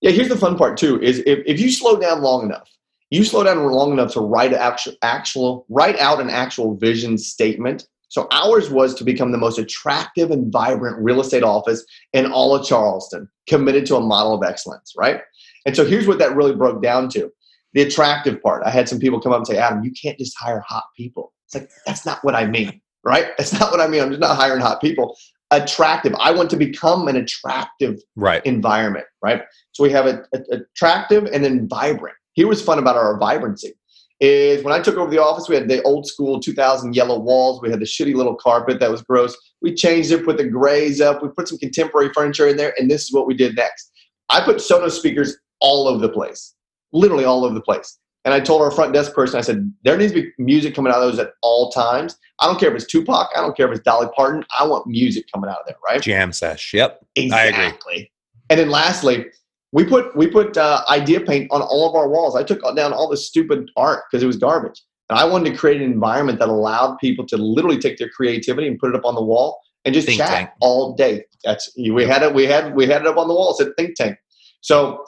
Yeah, 0.00 0.12
here's 0.12 0.28
the 0.28 0.36
fun 0.36 0.56
part 0.56 0.78
too: 0.78 1.00
is 1.02 1.18
if, 1.26 1.40
if 1.44 1.60
you 1.60 1.70
slow 1.70 1.98
down 1.98 2.22
long 2.22 2.44
enough, 2.44 2.70
you 3.10 3.24
slow 3.24 3.44
down 3.44 3.64
long 3.64 3.92
enough 3.92 4.12
to 4.14 4.20
write 4.20 4.52
actual 4.52 4.94
actual 5.02 5.66
write 5.68 5.98
out 5.98 6.20
an 6.20 6.30
actual 6.30 6.76
vision 6.76 7.18
statement. 7.18 7.86
So 8.08 8.28
ours 8.30 8.70
was 8.70 8.94
to 8.96 9.04
become 9.04 9.32
the 9.32 9.38
most 9.38 9.58
attractive 9.58 10.30
and 10.30 10.50
vibrant 10.52 10.98
real 11.02 11.20
estate 11.20 11.42
office 11.42 11.84
in 12.12 12.26
all 12.30 12.54
of 12.54 12.66
Charleston, 12.66 13.28
committed 13.48 13.84
to 13.86 13.96
a 13.96 14.00
model 14.00 14.34
of 14.34 14.42
excellence, 14.48 14.92
right? 14.96 15.20
And 15.66 15.74
so 15.74 15.84
here's 15.84 16.06
what 16.06 16.18
that 16.18 16.36
really 16.36 16.54
broke 16.54 16.82
down 16.82 17.08
to: 17.10 17.30
the 17.74 17.82
attractive 17.82 18.40
part. 18.42 18.62
I 18.64 18.70
had 18.70 18.88
some 18.88 18.98
people 19.00 19.20
come 19.20 19.32
up 19.32 19.38
and 19.38 19.46
say, 19.46 19.58
"Adam, 19.58 19.82
you 19.84 19.92
can't 20.00 20.18
just 20.18 20.36
hire 20.38 20.60
hot 20.66 20.84
people." 20.96 21.32
It's 21.46 21.54
like 21.54 21.70
that's 21.84 22.06
not 22.06 22.22
what 22.24 22.34
I 22.34 22.46
mean, 22.46 22.80
right? 23.04 23.28
That's 23.38 23.52
not 23.58 23.70
what 23.70 23.80
I 23.80 23.86
mean. 23.88 24.02
I'm 24.02 24.08
just 24.10 24.20
not 24.20 24.36
hiring 24.36 24.60
hot 24.60 24.80
people. 24.80 25.16
Attractive. 25.52 26.12
I 26.18 26.32
want 26.32 26.50
to 26.50 26.56
become 26.56 27.06
an 27.06 27.14
attractive 27.16 28.00
Right. 28.16 28.44
environment, 28.44 29.06
right? 29.22 29.42
So 29.72 29.84
we 29.84 29.90
have 29.90 30.06
a, 30.06 30.24
a- 30.34 30.56
attractive 30.56 31.24
and 31.32 31.44
then 31.44 31.68
vibrant. 31.68 32.16
Here 32.36 32.46
was 32.46 32.62
fun 32.62 32.78
about 32.78 32.96
our 32.96 33.18
vibrancy 33.18 33.72
is 34.20 34.64
when 34.64 34.72
I 34.72 34.80
took 34.80 34.96
over 34.96 35.10
the 35.10 35.22
office, 35.22 35.48
we 35.48 35.56
had 35.56 35.68
the 35.68 35.82
old 35.82 36.06
school 36.06 36.40
2000 36.40 36.94
yellow 36.94 37.18
walls. 37.18 37.60
We 37.60 37.70
had 37.70 37.80
the 37.80 37.86
shitty 37.86 38.14
little 38.14 38.34
carpet 38.34 38.80
that 38.80 38.90
was 38.90 39.02
gross. 39.02 39.36
We 39.60 39.74
changed 39.74 40.10
it, 40.10 40.24
put 40.24 40.38
the 40.38 40.48
grays 40.48 41.00
up. 41.00 41.22
We 41.22 41.28
put 41.28 41.48
some 41.48 41.58
contemporary 41.58 42.10
furniture 42.14 42.48
in 42.48 42.56
there, 42.56 42.74
and 42.78 42.90
this 42.90 43.04
is 43.04 43.12
what 43.12 43.26
we 43.26 43.34
did 43.34 43.56
next. 43.56 43.90
I 44.28 44.42
put 44.42 44.56
Sonos 44.56 44.92
speakers 44.92 45.36
all 45.60 45.88
over 45.88 45.98
the 45.98 46.12
place. 46.12 46.54
literally 46.92 47.24
all 47.24 47.44
over 47.44 47.54
the 47.54 47.60
place. 47.60 47.98
And 48.24 48.32
I 48.34 48.40
told 48.40 48.62
our 48.62 48.70
front 48.70 48.92
desk 48.92 49.14
person, 49.14 49.38
I 49.38 49.42
said, 49.42 49.72
there 49.84 49.96
needs 49.96 50.12
to 50.12 50.22
be 50.22 50.32
music 50.38 50.74
coming 50.74 50.92
out 50.92 51.00
of 51.00 51.10
those 51.10 51.18
at 51.18 51.32
all 51.42 51.70
times. 51.70 52.16
I 52.40 52.46
don't 52.46 52.58
care 52.58 52.70
if 52.70 52.74
it's 52.74 52.86
Tupac, 52.86 53.28
I 53.36 53.40
don't 53.40 53.56
care 53.56 53.66
if 53.66 53.72
it's 53.72 53.84
Dolly 53.84 54.08
Parton. 54.16 54.44
I 54.58 54.66
want 54.66 54.86
music 54.86 55.26
coming 55.32 55.48
out 55.48 55.58
of 55.60 55.66
there, 55.66 55.76
right? 55.86 56.02
Jam 56.02 56.32
sesh. 56.32 56.74
Yep. 56.74 57.04
Exactly. 57.16 58.10
And 58.50 58.58
then 58.58 58.70
lastly, 58.70 59.26
we 59.72 59.84
put 59.84 60.16
we 60.16 60.26
put 60.26 60.56
uh, 60.56 60.82
idea 60.88 61.20
paint 61.20 61.48
on 61.50 61.62
all 61.62 61.88
of 61.88 61.94
our 61.94 62.08
walls. 62.08 62.36
I 62.36 62.42
took 62.42 62.62
down 62.76 62.92
all 62.92 63.08
the 63.08 63.16
stupid 63.16 63.70
art 63.76 64.04
because 64.10 64.22
it 64.22 64.26
was 64.26 64.36
garbage. 64.36 64.82
And 65.10 65.18
I 65.18 65.24
wanted 65.24 65.50
to 65.50 65.56
create 65.56 65.80
an 65.80 65.90
environment 65.90 66.38
that 66.40 66.48
allowed 66.48 66.98
people 66.98 67.26
to 67.26 67.36
literally 67.36 67.78
take 67.78 67.98
their 67.98 68.08
creativity 68.08 68.66
and 68.66 68.78
put 68.78 68.90
it 68.90 68.96
up 68.96 69.04
on 69.04 69.14
the 69.14 69.22
wall 69.22 69.60
and 69.84 69.94
just 69.94 70.06
think 70.06 70.18
chat 70.18 70.28
tank. 70.28 70.50
all 70.60 70.94
day. 70.94 71.24
That's 71.44 71.70
we 71.78 72.04
had 72.04 72.22
it. 72.22 72.34
We 72.34 72.44
had 72.44 72.74
we 72.74 72.86
had 72.86 73.02
it 73.02 73.06
up 73.06 73.16
on 73.16 73.28
the 73.28 73.34
wall. 73.34 73.52
It 73.52 73.56
said 73.56 73.72
think 73.76 73.96
tank. 73.96 74.18
So 74.60 75.04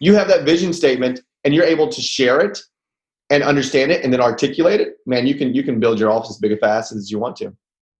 you 0.00 0.14
have 0.14 0.28
that 0.28 0.44
vision 0.44 0.72
statement 0.72 1.20
and 1.44 1.54
you're 1.54 1.64
able 1.64 1.88
to 1.88 2.00
share 2.00 2.40
it 2.40 2.60
and 3.30 3.42
understand 3.42 3.90
it 3.90 4.04
and 4.04 4.12
then 4.12 4.20
articulate 4.20 4.80
it. 4.80 4.94
Man, 5.06 5.26
you 5.26 5.34
can 5.34 5.54
you 5.54 5.62
can 5.62 5.80
build 5.80 5.98
your 5.98 6.10
office 6.10 6.30
as 6.30 6.38
big 6.38 6.52
and 6.52 6.60
fast 6.60 6.92
as 6.92 7.10
you 7.10 7.18
want 7.18 7.36
to. 7.36 7.56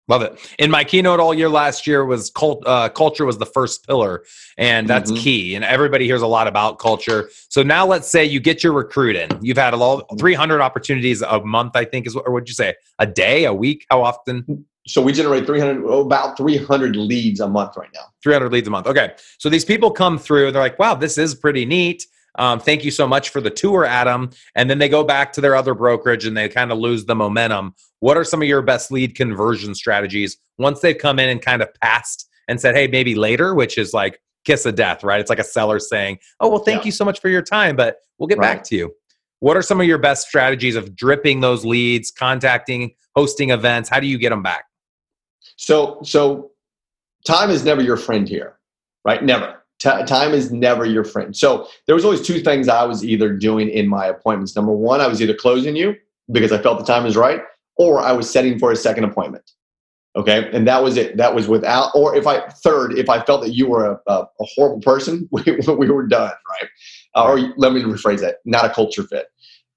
Love 0.08 0.22
it. 0.22 0.54
In 0.58 0.70
my 0.70 0.82
keynote 0.82 1.20
all 1.20 1.32
year 1.32 1.48
last 1.48 1.86
year 1.86 2.04
was 2.04 2.28
cult, 2.30 2.66
uh, 2.66 2.88
culture 2.88 3.24
was 3.24 3.38
the 3.38 3.46
first 3.46 3.86
pillar, 3.86 4.24
and 4.58 4.88
that's 4.88 5.12
mm-hmm. 5.12 5.22
key. 5.22 5.54
And 5.54 5.64
everybody 5.64 6.06
hears 6.06 6.22
a 6.22 6.26
lot 6.26 6.48
about 6.48 6.78
culture. 6.80 7.30
So 7.48 7.62
now 7.62 7.86
let's 7.86 8.08
say 8.08 8.24
you 8.24 8.40
get 8.40 8.64
your 8.64 8.72
recruit 8.72 9.14
in. 9.14 9.30
You've 9.40 9.56
had 9.56 9.74
a 9.74 9.76
lot, 9.76 10.04
300 10.18 10.60
opportunities 10.60 11.22
a 11.22 11.40
month, 11.44 11.76
I 11.76 11.84
think 11.84 12.06
is 12.06 12.16
what, 12.16 12.26
or 12.26 12.32
would 12.32 12.48
you 12.48 12.54
say 12.54 12.74
a 12.98 13.06
day, 13.06 13.44
a 13.44 13.54
week? 13.54 13.86
How 13.90 14.02
often? 14.02 14.66
So 14.88 15.00
we 15.00 15.12
generate 15.12 15.46
300, 15.46 15.84
about 15.86 16.36
300 16.36 16.96
leads 16.96 17.38
a 17.38 17.48
month 17.48 17.76
right 17.76 17.90
now. 17.94 18.06
300 18.24 18.52
leads 18.52 18.66
a 18.66 18.70
month. 18.72 18.88
Okay. 18.88 19.14
So 19.38 19.48
these 19.48 19.64
people 19.64 19.92
come 19.92 20.18
through. 20.18 20.50
They're 20.50 20.60
like, 20.60 20.78
wow, 20.80 20.94
this 20.94 21.16
is 21.16 21.36
pretty 21.36 21.64
neat. 21.64 22.06
Um, 22.36 22.60
thank 22.60 22.84
you 22.84 22.90
so 22.90 23.06
much 23.06 23.28
for 23.28 23.40
the 23.40 23.50
tour, 23.50 23.84
Adam. 23.84 24.30
And 24.54 24.70
then 24.70 24.78
they 24.78 24.88
go 24.88 25.04
back 25.04 25.32
to 25.34 25.40
their 25.40 25.54
other 25.54 25.74
brokerage 25.74 26.24
and 26.24 26.36
they 26.36 26.48
kind 26.48 26.72
of 26.72 26.78
lose 26.78 27.04
the 27.04 27.14
momentum. 27.14 27.74
What 28.00 28.16
are 28.16 28.24
some 28.24 28.40
of 28.40 28.48
your 28.48 28.62
best 28.62 28.90
lead 28.90 29.14
conversion 29.14 29.74
strategies 29.74 30.38
once 30.58 30.80
they've 30.80 30.96
come 30.96 31.18
in 31.18 31.28
and 31.28 31.42
kind 31.42 31.62
of 31.62 31.68
passed 31.82 32.28
and 32.48 32.60
said, 32.60 32.74
hey, 32.74 32.86
maybe 32.86 33.14
later, 33.14 33.54
which 33.54 33.76
is 33.78 33.92
like 33.92 34.20
kiss 34.44 34.66
of 34.66 34.74
death, 34.74 35.04
right? 35.04 35.20
It's 35.20 35.30
like 35.30 35.38
a 35.38 35.44
seller 35.44 35.78
saying, 35.78 36.18
oh, 36.40 36.48
well, 36.48 36.58
thank 36.58 36.82
yeah. 36.82 36.86
you 36.86 36.92
so 36.92 37.04
much 37.04 37.20
for 37.20 37.28
your 37.28 37.42
time, 37.42 37.76
but 37.76 37.98
we'll 38.18 38.26
get 38.28 38.38
right. 38.38 38.56
back 38.56 38.64
to 38.64 38.76
you. 38.76 38.94
What 39.40 39.56
are 39.56 39.62
some 39.62 39.80
of 39.80 39.86
your 39.86 39.98
best 39.98 40.28
strategies 40.28 40.76
of 40.76 40.94
dripping 40.94 41.40
those 41.40 41.64
leads, 41.64 42.10
contacting, 42.10 42.94
hosting 43.14 43.50
events? 43.50 43.88
How 43.88 44.00
do 44.00 44.06
you 44.06 44.18
get 44.18 44.30
them 44.30 44.42
back? 44.42 44.64
So, 45.56 46.00
so 46.02 46.52
time 47.26 47.50
is 47.50 47.64
never 47.64 47.82
your 47.82 47.96
friend 47.96 48.28
here, 48.28 48.58
right? 49.04 49.22
Never. 49.22 49.61
T- 49.82 50.04
time 50.06 50.32
is 50.32 50.52
never 50.52 50.84
your 50.84 51.02
friend. 51.02 51.36
So 51.36 51.66
there 51.86 51.96
was 51.96 52.04
always 52.04 52.20
two 52.22 52.38
things 52.38 52.68
I 52.68 52.84
was 52.84 53.04
either 53.04 53.36
doing 53.36 53.68
in 53.68 53.88
my 53.88 54.06
appointments. 54.06 54.54
Number 54.54 54.70
one, 54.70 55.00
I 55.00 55.08
was 55.08 55.20
either 55.20 55.34
closing 55.34 55.74
you 55.74 55.96
because 56.30 56.52
I 56.52 56.62
felt 56.62 56.78
the 56.78 56.84
time 56.84 57.02
was 57.02 57.16
right, 57.16 57.40
or 57.76 57.98
I 57.98 58.12
was 58.12 58.30
setting 58.30 58.60
for 58.60 58.70
a 58.70 58.76
second 58.76 59.02
appointment. 59.02 59.50
Okay, 60.14 60.48
and 60.52 60.68
that 60.68 60.84
was 60.84 60.96
it. 60.96 61.16
That 61.16 61.34
was 61.34 61.48
without, 61.48 61.90
or 61.96 62.14
if 62.14 62.28
I 62.28 62.46
third, 62.62 62.96
if 62.96 63.08
I 63.08 63.22
felt 63.22 63.42
that 63.42 63.54
you 63.54 63.66
were 63.66 63.92
a, 63.92 64.00
a, 64.06 64.20
a 64.22 64.44
horrible 64.54 64.80
person, 64.80 65.28
we, 65.32 65.42
we 65.42 65.90
were 65.90 66.06
done, 66.06 66.30
right? 66.50 66.70
Uh, 67.16 67.24
or 67.24 67.40
let 67.56 67.72
me 67.72 67.82
rephrase 67.82 68.20
that, 68.20 68.36
not 68.44 68.64
a 68.64 68.68
culture 68.68 69.02
fit. 69.02 69.26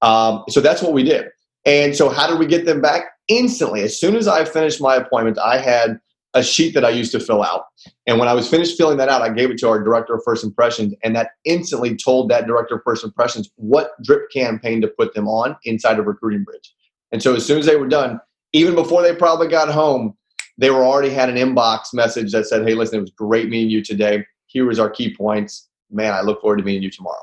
Um, 0.02 0.44
so 0.48 0.60
that's 0.60 0.82
what 0.82 0.92
we 0.92 1.02
did. 1.02 1.30
And 1.64 1.96
so, 1.96 2.10
how 2.10 2.28
did 2.28 2.38
we 2.38 2.46
get 2.46 2.64
them 2.64 2.80
back? 2.80 3.06
Instantly, 3.26 3.82
as 3.82 3.98
soon 3.98 4.14
as 4.14 4.28
I 4.28 4.44
finished 4.44 4.80
my 4.80 4.94
appointment, 4.94 5.38
I 5.40 5.58
had 5.58 5.98
a 6.36 6.42
sheet 6.42 6.74
that 6.74 6.84
I 6.84 6.90
used 6.90 7.12
to 7.12 7.20
fill 7.20 7.42
out. 7.42 7.64
And 8.06 8.18
when 8.18 8.28
I 8.28 8.34
was 8.34 8.48
finished 8.48 8.76
filling 8.76 8.98
that 8.98 9.08
out, 9.08 9.22
I 9.22 9.30
gave 9.30 9.50
it 9.50 9.58
to 9.58 9.68
our 9.68 9.82
director 9.82 10.14
of 10.14 10.22
first 10.22 10.44
impressions, 10.44 10.94
and 11.02 11.16
that 11.16 11.30
instantly 11.44 11.96
told 11.96 12.30
that 12.30 12.46
director 12.46 12.76
of 12.76 12.82
first 12.84 13.02
impressions 13.02 13.50
what 13.56 13.90
drip 14.04 14.30
campaign 14.30 14.80
to 14.82 14.88
put 14.88 15.14
them 15.14 15.26
on 15.26 15.56
inside 15.64 15.98
of 15.98 16.06
Recruiting 16.06 16.44
Bridge. 16.44 16.74
And 17.10 17.22
so 17.22 17.34
as 17.34 17.44
soon 17.44 17.58
as 17.58 17.66
they 17.66 17.76
were 17.76 17.88
done, 17.88 18.20
even 18.52 18.74
before 18.74 19.02
they 19.02 19.14
probably 19.14 19.48
got 19.48 19.68
home, 19.70 20.14
they 20.58 20.70
were 20.70 20.84
already 20.84 21.10
had 21.10 21.30
an 21.30 21.36
inbox 21.36 21.94
message 21.94 22.32
that 22.32 22.46
said, 22.46 22.66
"Hey, 22.66 22.74
listen, 22.74 22.98
it 22.98 23.02
was 23.02 23.10
great 23.10 23.48
meeting 23.48 23.70
you 23.70 23.82
today. 23.82 24.24
Here 24.46 24.66
was 24.66 24.78
our 24.78 24.90
key 24.90 25.14
points. 25.14 25.68
Man, 25.90 26.12
I 26.12 26.20
look 26.20 26.40
forward 26.42 26.58
to 26.58 26.64
meeting 26.64 26.82
you 26.82 26.90
tomorrow." 26.90 27.22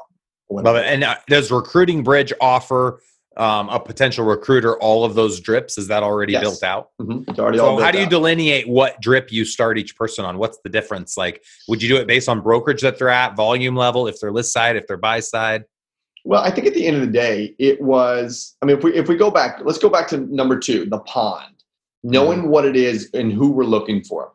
Love 0.49 0.75
it. 0.75 0.85
And 0.85 1.03
uh, 1.03 1.15
does 1.27 1.51
Recruiting 1.51 2.03
Bridge 2.03 2.33
offer 2.39 3.01
um, 3.37 3.69
a 3.69 3.79
potential 3.79 4.25
recruiter 4.25 4.77
all 4.79 5.05
of 5.05 5.15
those 5.15 5.39
drips? 5.39 5.77
Is 5.77 5.87
that 5.87 6.03
already 6.03 6.33
yes. 6.33 6.41
built 6.41 6.63
out? 6.63 6.89
Mm-hmm. 7.01 7.29
It's 7.29 7.39
already 7.39 7.57
so 7.57 7.79
how 7.79 7.91
do 7.91 7.97
you 7.97 8.05
out. 8.05 8.09
delineate 8.09 8.67
what 8.67 8.99
drip 9.01 9.31
you 9.31 9.45
start 9.45 9.77
each 9.77 9.95
person 9.95 10.25
on? 10.25 10.37
What's 10.37 10.59
the 10.63 10.69
difference? 10.69 11.17
Like, 11.17 11.43
would 11.67 11.81
you 11.81 11.89
do 11.89 11.97
it 11.97 12.07
based 12.07 12.29
on 12.29 12.41
brokerage 12.41 12.81
that 12.81 12.97
they're 12.97 13.09
at, 13.09 13.35
volume 13.35 13.75
level, 13.75 14.07
if 14.07 14.19
they're 14.19 14.31
list 14.31 14.53
side, 14.53 14.75
if 14.75 14.87
they're 14.87 14.97
buy 14.97 15.19
side? 15.19 15.65
Well, 16.25 16.41
I 16.41 16.51
think 16.51 16.67
at 16.67 16.73
the 16.73 16.85
end 16.85 16.95
of 16.95 17.01
the 17.01 17.11
day, 17.11 17.53
it 17.59 17.81
was. 17.81 18.55
I 18.61 18.65
mean, 18.65 18.77
if 18.77 18.83
we 18.83 18.93
if 18.93 19.07
we 19.07 19.15
go 19.15 19.29
back, 19.29 19.59
let's 19.63 19.77
go 19.77 19.89
back 19.89 20.07
to 20.09 20.17
number 20.17 20.57
two, 20.57 20.85
the 20.85 20.99
pond, 20.99 21.63
knowing 22.03 22.39
mm-hmm. 22.39 22.49
what 22.49 22.65
it 22.65 22.75
is 22.75 23.09
and 23.13 23.31
who 23.31 23.51
we're 23.51 23.65
looking 23.65 24.03
for 24.03 24.31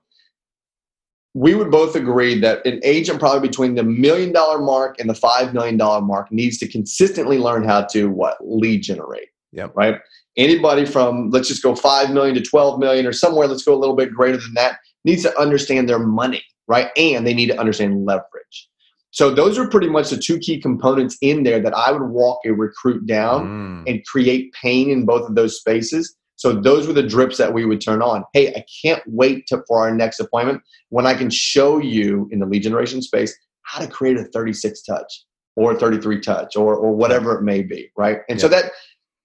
we 1.35 1.55
would 1.55 1.71
both 1.71 1.95
agree 1.95 2.39
that 2.41 2.65
an 2.67 2.81
agent 2.83 3.21
probably 3.21 3.47
between 3.47 3.75
the 3.75 3.83
million 3.83 4.33
dollar 4.33 4.59
mark 4.59 4.99
and 4.99 5.09
the 5.09 5.15
five 5.15 5.53
million 5.53 5.77
dollar 5.77 6.01
mark 6.01 6.33
needs 6.33 6.59
to 6.59 6.69
consistently 6.69 7.39
learn 7.39 7.65
how 7.65 7.83
to 7.83 8.09
what 8.09 8.37
lead 8.41 8.83
generate. 8.83 9.29
Yeah. 9.53 9.69
Right. 9.75 10.01
Anybody 10.37 10.85
from 10.85 11.31
let's 11.31 11.49
just 11.49 11.63
go 11.63 11.75
five 11.75 12.11
million 12.11 12.35
to 12.35 12.43
twelve 12.43 12.79
million 12.79 13.07
or 13.07 13.13
somewhere, 13.13 13.47
let's 13.47 13.63
go 13.63 13.75
a 13.75 13.79
little 13.79 13.97
bit 13.97 14.13
greater 14.13 14.39
than 14.39 14.55
that, 14.55 14.79
needs 15.05 15.23
to 15.23 15.39
understand 15.39 15.89
their 15.89 15.99
money, 15.99 16.43
right? 16.67 16.91
And 16.97 17.27
they 17.27 17.35
need 17.35 17.49
to 17.49 17.59
understand 17.59 18.05
leverage. 18.05 18.69
So 19.11 19.31
those 19.31 19.59
are 19.59 19.69
pretty 19.69 19.89
much 19.89 20.11
the 20.11 20.19
two 20.19 20.39
key 20.39 20.61
components 20.61 21.17
in 21.23 21.43
there 21.43 21.61
that 21.61 21.75
I 21.75 21.93
would 21.93 22.11
walk 22.11 22.41
a 22.45 22.51
recruit 22.51 23.07
down 23.07 23.47
mm. 23.47 23.91
and 23.91 24.07
create 24.07 24.53
pain 24.53 24.91
in 24.91 25.07
both 25.07 25.29
of 25.29 25.35
those 25.35 25.59
spaces 25.59 26.15
so 26.39 26.53
those 26.53 26.87
were 26.87 26.93
the 26.93 27.03
drips 27.03 27.37
that 27.39 27.53
we 27.53 27.65
would 27.65 27.81
turn 27.81 28.01
on. 28.01 28.25
Hey, 28.33 28.55
I 28.55 28.65
can't 28.83 29.03
wait 29.07 29.49
to, 29.49 29.63
for 29.67 29.81
our 29.81 29.93
next 29.93 30.21
appointment 30.21 30.63
when 30.89 31.05
I 31.05 31.15
can 31.15 31.31
show 31.31 31.79
you 31.79 32.29
in 32.31 32.39
the 32.39 32.47
lead 32.47 32.63
generation 32.63 33.03
space 33.03 33.37
how 33.63 33.81
to 33.81 33.89
create 33.89 34.17
a 34.17 34.25
36 34.25 34.83
touch 34.83 35.25
or 35.57 35.73
a 35.73 35.79
33 35.79 36.21
touch 36.21 36.55
or, 36.57 36.77
or 36.77 36.95
whatever 36.95 37.37
it 37.37 37.43
may 37.43 37.63
be, 37.63 37.91
right? 37.97 38.21
And 38.29 38.39
yeah. 38.39 38.43
so 38.43 38.49
that 38.49 38.71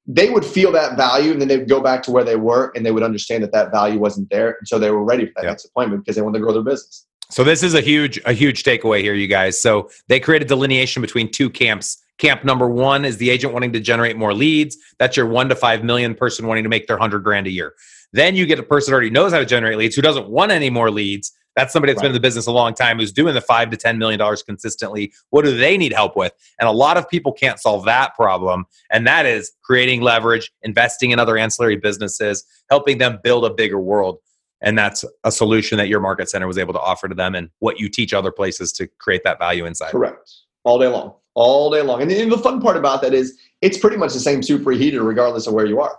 they 0.08 0.32
would 0.32 0.44
feel 0.44 0.72
that 0.72 0.98
value 0.98 1.32
and 1.32 1.40
then 1.40 1.48
they'd 1.48 1.70
go 1.70 1.82
back 1.82 2.02
to 2.04 2.12
where 2.12 2.24
they 2.24 2.36
were 2.36 2.72
and 2.76 2.84
they 2.84 2.92
would 2.92 3.04
understand 3.04 3.44
that 3.44 3.52
that 3.52 3.72
value 3.72 4.00
wasn't 4.00 4.32
there. 4.32 4.58
And 4.58 4.68
so 4.68 4.80
they 4.80 4.90
were 4.90 5.04
ready 5.04 5.28
for 5.28 5.34
that 5.36 5.44
yeah. 5.44 5.50
next 5.52 5.66
appointment 5.66 6.04
because 6.04 6.16
they 6.16 6.24
wanted 6.24 6.40
to 6.40 6.44
grow 6.44 6.52
their 6.52 6.64
business. 6.64 7.06
So 7.30 7.44
this 7.44 7.62
is 7.62 7.76
a 7.76 7.82
huge, 7.82 8.20
a 8.26 8.34
huge 8.34 8.64
takeaway 8.64 9.02
here, 9.02 9.14
you 9.14 9.28
guys. 9.28 9.62
So 9.62 9.90
they 10.08 10.20
created 10.20 10.48
delineation 10.48 11.02
between 11.02 11.32
two 11.32 11.52
camps 11.52 12.03
Camp 12.20 12.44
number 12.44 12.68
one 12.68 13.06
is 13.06 13.18
the 13.18 13.30
agent 13.30 13.54
wanting 13.54 13.74
to 13.74 13.80
generate 13.80 14.16
more 14.16 14.34
leads. 14.34 14.78
That's 15.00 15.18
your 15.18 15.26
one 15.26 15.50
to 15.50 15.56
five 15.56 15.84
million 15.84 16.14
person 16.14 16.48
wanting 16.48 16.64
to 16.64 16.70
make 16.70 16.88
their 16.88 16.98
hundred 16.98 17.24
grand 17.24 17.48
a 17.48 17.50
year. 17.50 17.74
Then 18.12 18.36
you 18.36 18.46
get 18.46 18.60
a 18.60 18.64
person 18.64 18.92
who 18.92 18.96
already 18.96 19.10
knows 19.10 19.34
how 19.34 19.40
to 19.40 19.46
generate 19.46 19.78
leads 19.78 19.96
who 19.96 20.02
doesn't 20.02 20.30
want 20.30 20.52
any 20.52 20.70
more 20.70 20.92
leads. 20.92 21.32
That's 21.56 21.74
somebody 21.74 21.92
that's 21.92 22.02
right. 22.02 22.10
been 22.10 22.12
in 22.12 22.16
the 22.16 22.20
business 22.20 22.48
a 22.48 22.52
long 22.52 22.74
time 22.74 23.00
who's 23.00 23.12
doing 23.12 23.34
the 23.34 23.42
five 23.42 23.70
to 23.72 23.78
ten 23.78 23.98
million 23.98 24.20
dollars 24.20 24.44
consistently. 24.44 25.12
What 25.32 25.44
do 25.44 25.56
they 25.58 25.78
need 25.78 25.92
help 25.92 26.16
with? 26.16 26.34
And 26.60 26.70
a 26.70 26.72
lot 26.72 26.98
of 26.98 27.10
people 27.10 27.32
can't 27.32 27.60
solve 27.60 27.86
that 27.86 28.16
problem. 28.16 28.66
And 28.92 29.06
that 29.08 29.26
is 29.26 29.52
creating 29.64 30.02
leverage, 30.02 30.52
investing 30.62 31.12
in 31.12 31.20
other 31.20 31.38
ancillary 31.38 31.78
businesses, 31.78 32.46
helping 32.70 33.00
them 33.00 33.20
build 33.24 33.46
a 33.46 33.54
bigger 33.54 33.80
world. 33.80 34.20
And 34.62 34.78
that's 34.78 35.04
a 35.24 35.32
solution 35.32 35.78
that 35.80 35.90
your 35.90 36.00
market 36.00 36.30
center 36.30 36.48
was 36.48 36.58
able 36.58 36.74
to 36.74 36.80
offer 36.80 37.10
to 37.10 37.16
them 37.16 37.36
and 37.36 37.50
what 37.60 37.80
you 37.80 37.90
teach 37.90 38.14
other 38.14 38.32
places 38.32 38.72
to 38.74 38.88
create 39.00 39.24
that 39.24 39.38
value 39.40 39.66
inside. 39.66 39.92
Correct. 39.92 40.32
All 40.64 40.80
day 40.80 40.88
long 40.88 41.16
all 41.36 41.72
day 41.72 41.82
long. 41.82 42.02
And, 42.02 42.12
and 42.12 42.32
the 42.32 42.38
fun 42.38 42.62
part 42.62 42.78
about 42.78 43.02
that 43.02 43.14
is 43.14 43.38
it's 43.62 43.78
pretty 43.78 43.98
much 43.98 44.14
the 44.14 44.20
same 44.20 44.42
superheater 44.42 45.06
regardless 45.06 45.48
of 45.48 45.54
where 45.54 45.66
you 45.66 45.80
are. 45.82 45.98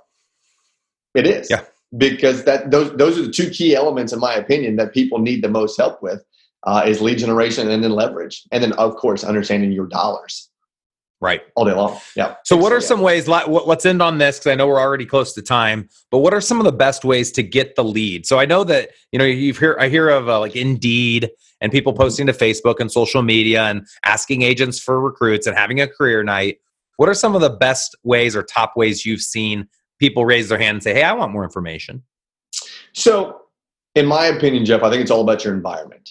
It 1.15 1.27
is. 1.27 1.49
Yeah. 1.51 1.65
Because 1.97 2.45
that 2.45 2.71
those 2.73 2.97
those 2.97 3.19
are 3.19 3.23
the 3.23 3.33
two 3.33 3.51
key 3.51 3.77
elements, 3.77 4.13
in 4.13 4.19
my 4.19 4.35
opinion, 4.35 4.77
that 4.77 4.93
people 4.93 5.21
need 5.21 5.45
the 5.45 5.49
most 5.49 5.77
help 5.77 6.03
with 6.03 6.25
uh, 6.65 6.83
is 6.85 7.01
lead 7.01 7.19
generation 7.19 7.71
and 7.71 7.85
then 7.85 7.93
leverage, 7.93 8.43
and 8.51 8.65
then 8.65 8.73
of 8.73 8.97
course 8.97 9.23
understanding 9.23 9.71
your 9.71 9.87
dollars. 9.87 10.51
Right. 11.21 11.43
All 11.55 11.65
day 11.65 11.73
long. 11.73 11.99
Yeah. 12.17 12.35
So, 12.45 12.57
what 12.57 12.73
are 12.73 12.81
some 12.81 13.01
ways? 13.01 13.29
Let's 13.29 13.87
end 13.87 14.03
on 14.03 14.19
this 14.19 14.39
because 14.39 14.53
I 14.53 14.57
know 14.57 14.67
we're 14.67 14.81
already 14.81 15.07
close 15.07 15.33
to 15.35 15.43
time. 15.43 15.89
But 16.11 16.19
what 16.19 16.35
are 16.35 16.41
some 16.41 16.59
of 16.59 16.65
the 16.65 16.73
best 16.73 17.05
ways 17.05 17.31
to 17.33 17.43
get 17.43 17.77
the 17.77 17.85
lead? 17.85 18.27
So 18.27 18.39
I 18.39 18.45
know 18.45 18.65
that 18.65 18.91
you 19.13 19.19
know 19.19 19.25
you've 19.25 19.59
hear 19.59 19.77
I 19.81 19.89
hear 19.89 20.09
of 20.11 20.29
uh, 20.29 20.41
like 20.41 20.57
Indeed 20.57 21.31
and 21.61 21.73
people 21.73 21.93
posting 21.93 22.27
to 22.27 22.33
Facebook 22.33 22.81
and 22.81 22.91
social 22.91 23.23
media 23.23 23.65
and 23.65 23.87
asking 24.05 24.43
agents 24.43 24.79
for 24.79 25.01
recruits 25.01 25.47
and 25.47 25.57
having 25.57 25.81
a 25.81 25.89
career 25.89 26.23
night. 26.23 26.59
What 26.97 27.09
are 27.09 27.15
some 27.15 27.35
of 27.35 27.41
the 27.41 27.51
best 27.51 27.97
ways 28.05 28.37
or 28.37 28.43
top 28.43 28.73
ways 28.77 29.05
you've 29.05 29.23
seen 29.23 29.69
people 29.99 30.25
raise 30.25 30.49
their 30.49 30.59
hand 30.59 30.77
and 30.77 30.83
say, 30.83 30.95
"Hey, 30.95 31.03
I 31.03 31.13
want 31.13 31.33
more 31.33 31.45
information"? 31.45 32.03
So, 32.93 33.41
in 33.95 34.07
my 34.07 34.27
opinion, 34.27 34.65
Jeff, 34.65 34.83
I 34.83 34.91
think 34.91 35.03
it's 35.03 35.11
all 35.11 35.23
about 35.23 35.45
your 35.45 35.55
environment 35.55 36.11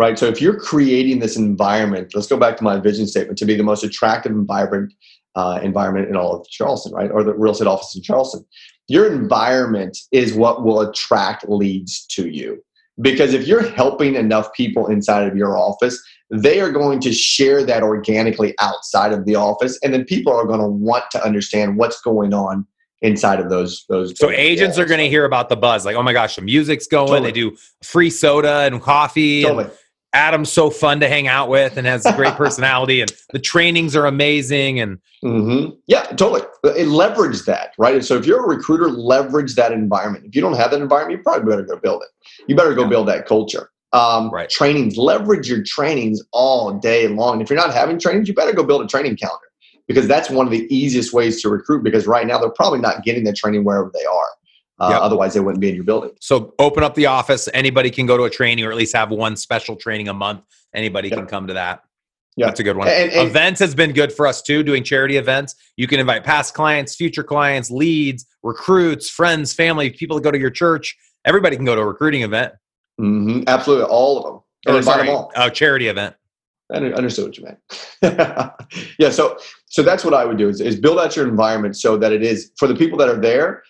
right? 0.00 0.18
So 0.18 0.26
if 0.26 0.40
you're 0.40 0.58
creating 0.58 1.18
this 1.18 1.36
environment, 1.36 2.12
let's 2.14 2.26
go 2.26 2.38
back 2.38 2.56
to 2.56 2.64
my 2.64 2.78
vision 2.80 3.06
statement 3.06 3.36
to 3.38 3.44
be 3.44 3.54
the 3.54 3.62
most 3.62 3.84
attractive 3.84 4.32
and 4.32 4.46
vibrant 4.46 4.94
uh, 5.34 5.60
environment 5.62 6.08
in 6.08 6.16
all 6.16 6.34
of 6.34 6.48
Charleston, 6.48 6.92
right? 6.92 7.10
Or 7.10 7.22
the 7.22 7.34
real 7.34 7.52
estate 7.52 7.66
office 7.66 7.94
in 7.94 8.02
Charleston. 8.02 8.44
Your 8.88 9.12
environment 9.12 9.98
is 10.10 10.32
what 10.32 10.64
will 10.64 10.80
attract 10.80 11.46
leads 11.48 12.06
to 12.06 12.28
you. 12.28 12.64
Because 13.00 13.34
if 13.34 13.46
you're 13.46 13.68
helping 13.70 14.14
enough 14.14 14.52
people 14.52 14.86
inside 14.86 15.26
of 15.26 15.36
your 15.36 15.56
office, 15.56 16.02
they 16.30 16.60
are 16.60 16.70
going 16.70 17.00
to 17.00 17.12
share 17.12 17.64
that 17.64 17.82
organically 17.82 18.54
outside 18.60 19.12
of 19.12 19.24
the 19.24 19.36
office, 19.36 19.78
and 19.82 19.92
then 19.92 20.04
people 20.04 20.32
are 20.32 20.44
going 20.44 20.60
to 20.60 20.68
want 20.68 21.04
to 21.12 21.24
understand 21.24 21.76
what's 21.76 22.00
going 22.00 22.34
on 22.34 22.66
inside 23.02 23.40
of 23.40 23.48
those 23.48 23.84
those. 23.88 24.16
So 24.18 24.30
agents 24.30 24.78
are 24.78 24.84
going 24.84 25.00
to 25.00 25.08
hear 25.08 25.24
about 25.24 25.48
the 25.48 25.56
buzz, 25.56 25.84
like, 25.84 25.96
oh 25.96 26.02
my 26.02 26.12
gosh, 26.12 26.36
the 26.36 26.42
music's 26.42 26.86
going. 26.86 27.08
Totally. 27.08 27.30
They 27.30 27.32
do 27.32 27.56
free 27.82 28.10
soda 28.10 28.60
and 28.60 28.80
coffee. 28.80 29.42
Totally. 29.42 29.64
And 29.64 29.72
Adam's 30.12 30.50
so 30.50 30.70
fun 30.70 31.00
to 31.00 31.08
hang 31.08 31.28
out 31.28 31.48
with 31.48 31.76
and 31.76 31.86
has 31.86 32.04
a 32.04 32.12
great 32.14 32.34
personality, 32.36 33.00
and 33.00 33.12
the 33.32 33.38
trainings 33.38 33.94
are 33.94 34.06
amazing. 34.06 34.80
And 34.80 34.98
mm-hmm. 35.22 35.76
yeah, 35.86 36.04
totally. 36.06 36.42
It 36.64 36.88
leverage 36.88 37.44
that, 37.44 37.74
right? 37.78 37.94
And 37.94 38.04
so 38.04 38.16
if 38.16 38.26
you're 38.26 38.44
a 38.44 38.48
recruiter, 38.48 38.88
leverage 38.88 39.54
that 39.54 39.72
environment. 39.72 40.24
If 40.26 40.34
you 40.34 40.42
don't 40.42 40.56
have 40.56 40.72
that 40.72 40.80
environment, 40.80 41.18
you 41.18 41.22
probably 41.22 41.48
better 41.48 41.62
go 41.62 41.76
build 41.76 42.02
it. 42.02 42.08
You 42.48 42.56
better 42.56 42.74
go 42.74 42.82
yeah. 42.82 42.88
build 42.88 43.08
that 43.08 43.26
culture. 43.26 43.70
Um, 43.92 44.30
right. 44.30 44.48
Trainings, 44.48 44.96
leverage 44.96 45.48
your 45.48 45.62
trainings 45.64 46.22
all 46.32 46.72
day 46.78 47.08
long. 47.08 47.34
And 47.34 47.42
if 47.42 47.50
you're 47.50 47.58
not 47.58 47.74
having 47.74 47.98
trainings, 47.98 48.28
you 48.28 48.34
better 48.34 48.52
go 48.52 48.62
build 48.62 48.82
a 48.82 48.86
training 48.86 49.16
calendar 49.16 49.46
because 49.88 50.06
that's 50.06 50.30
one 50.30 50.46
of 50.46 50.52
the 50.52 50.72
easiest 50.74 51.12
ways 51.12 51.42
to 51.42 51.48
recruit. 51.48 51.82
Because 51.82 52.06
right 52.06 52.26
now 52.26 52.38
they're 52.38 52.50
probably 52.50 52.78
not 52.78 53.02
getting 53.02 53.24
the 53.24 53.32
training 53.32 53.64
wherever 53.64 53.90
they 53.92 54.04
are. 54.04 54.28
Uh, 54.80 54.88
yep. 54.92 55.00
Otherwise, 55.02 55.34
they 55.34 55.40
wouldn't 55.40 55.60
be 55.60 55.68
in 55.68 55.74
your 55.74 55.84
building. 55.84 56.10
So 56.20 56.54
open 56.58 56.82
up 56.82 56.94
the 56.94 57.06
office. 57.06 57.48
Anybody 57.52 57.90
can 57.90 58.06
go 58.06 58.16
to 58.16 58.24
a 58.24 58.30
training, 58.30 58.64
or 58.64 58.70
at 58.70 58.76
least 58.76 58.96
have 58.96 59.10
one 59.10 59.36
special 59.36 59.76
training 59.76 60.08
a 60.08 60.14
month. 60.14 60.42
Anybody 60.74 61.08
yep. 61.08 61.18
can 61.18 61.26
come 61.26 61.46
to 61.48 61.54
that. 61.54 61.82
Yeah, 62.36 62.46
that's 62.46 62.60
a 62.60 62.62
good 62.62 62.76
one. 62.76 62.88
And, 62.88 63.12
and, 63.12 63.28
events 63.28 63.60
has 63.60 63.74
been 63.74 63.92
good 63.92 64.12
for 64.12 64.26
us 64.26 64.40
too. 64.40 64.62
Doing 64.62 64.82
charity 64.82 65.16
events, 65.16 65.56
you 65.76 65.86
can 65.86 66.00
invite 66.00 66.24
past 66.24 66.54
clients, 66.54 66.94
future 66.94 67.22
clients, 67.22 67.70
leads, 67.70 68.24
recruits, 68.42 69.10
friends, 69.10 69.52
family, 69.52 69.90
people 69.90 70.16
that 70.16 70.22
go 70.22 70.30
to 70.30 70.38
your 70.38 70.50
church. 70.50 70.96
Everybody 71.26 71.56
can 71.56 71.66
go 71.66 71.74
to 71.74 71.82
a 71.82 71.86
recruiting 71.86 72.22
event. 72.22 72.54
Mm-hmm. 72.98 73.42
Absolutely, 73.46 73.84
all 73.84 74.18
of 74.18 74.24
them. 74.24 74.40
And 74.66 74.76
or, 74.76 74.82
sorry, 74.82 75.06
them 75.06 75.16
all. 75.16 75.32
a 75.36 75.50
charity 75.50 75.88
event. 75.88 76.14
I 76.72 76.76
understood 76.76 77.26
what 77.26 77.36
you 77.36 77.44
meant. 77.44 78.52
yeah, 78.98 79.10
so 79.10 79.36
so 79.66 79.82
that's 79.82 80.04
what 80.04 80.14
I 80.14 80.24
would 80.24 80.38
do 80.38 80.48
is, 80.48 80.60
is 80.60 80.76
build 80.78 80.98
out 80.98 81.16
your 81.16 81.26
environment 81.26 81.76
so 81.76 81.96
that 81.96 82.12
it 82.12 82.22
is 82.22 82.52
for 82.58 82.68
the 82.68 82.74
people 82.74 82.96
that 82.98 83.08
are 83.08 83.20
there. 83.20 83.62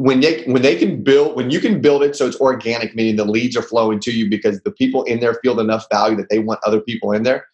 When 0.00 0.20
they 0.20 0.44
when 0.44 0.62
they 0.62 0.76
can 0.76 1.02
build 1.02 1.34
when 1.34 1.50
you 1.50 1.58
can 1.58 1.80
build 1.80 2.04
it 2.04 2.14
so 2.14 2.26
it's 2.26 2.40
organic, 2.40 2.94
meaning 2.94 3.16
the 3.16 3.24
leads 3.24 3.56
are 3.56 3.62
flowing 3.62 3.98
to 4.00 4.12
you 4.12 4.30
because 4.30 4.60
the 4.62 4.70
people 4.70 5.02
in 5.04 5.18
there 5.18 5.34
feel 5.42 5.58
enough 5.58 5.86
value 5.90 6.16
that 6.16 6.30
they 6.30 6.38
want 6.38 6.60
other 6.64 6.80
people 6.80 7.12
in 7.12 7.24
there. 7.24 7.46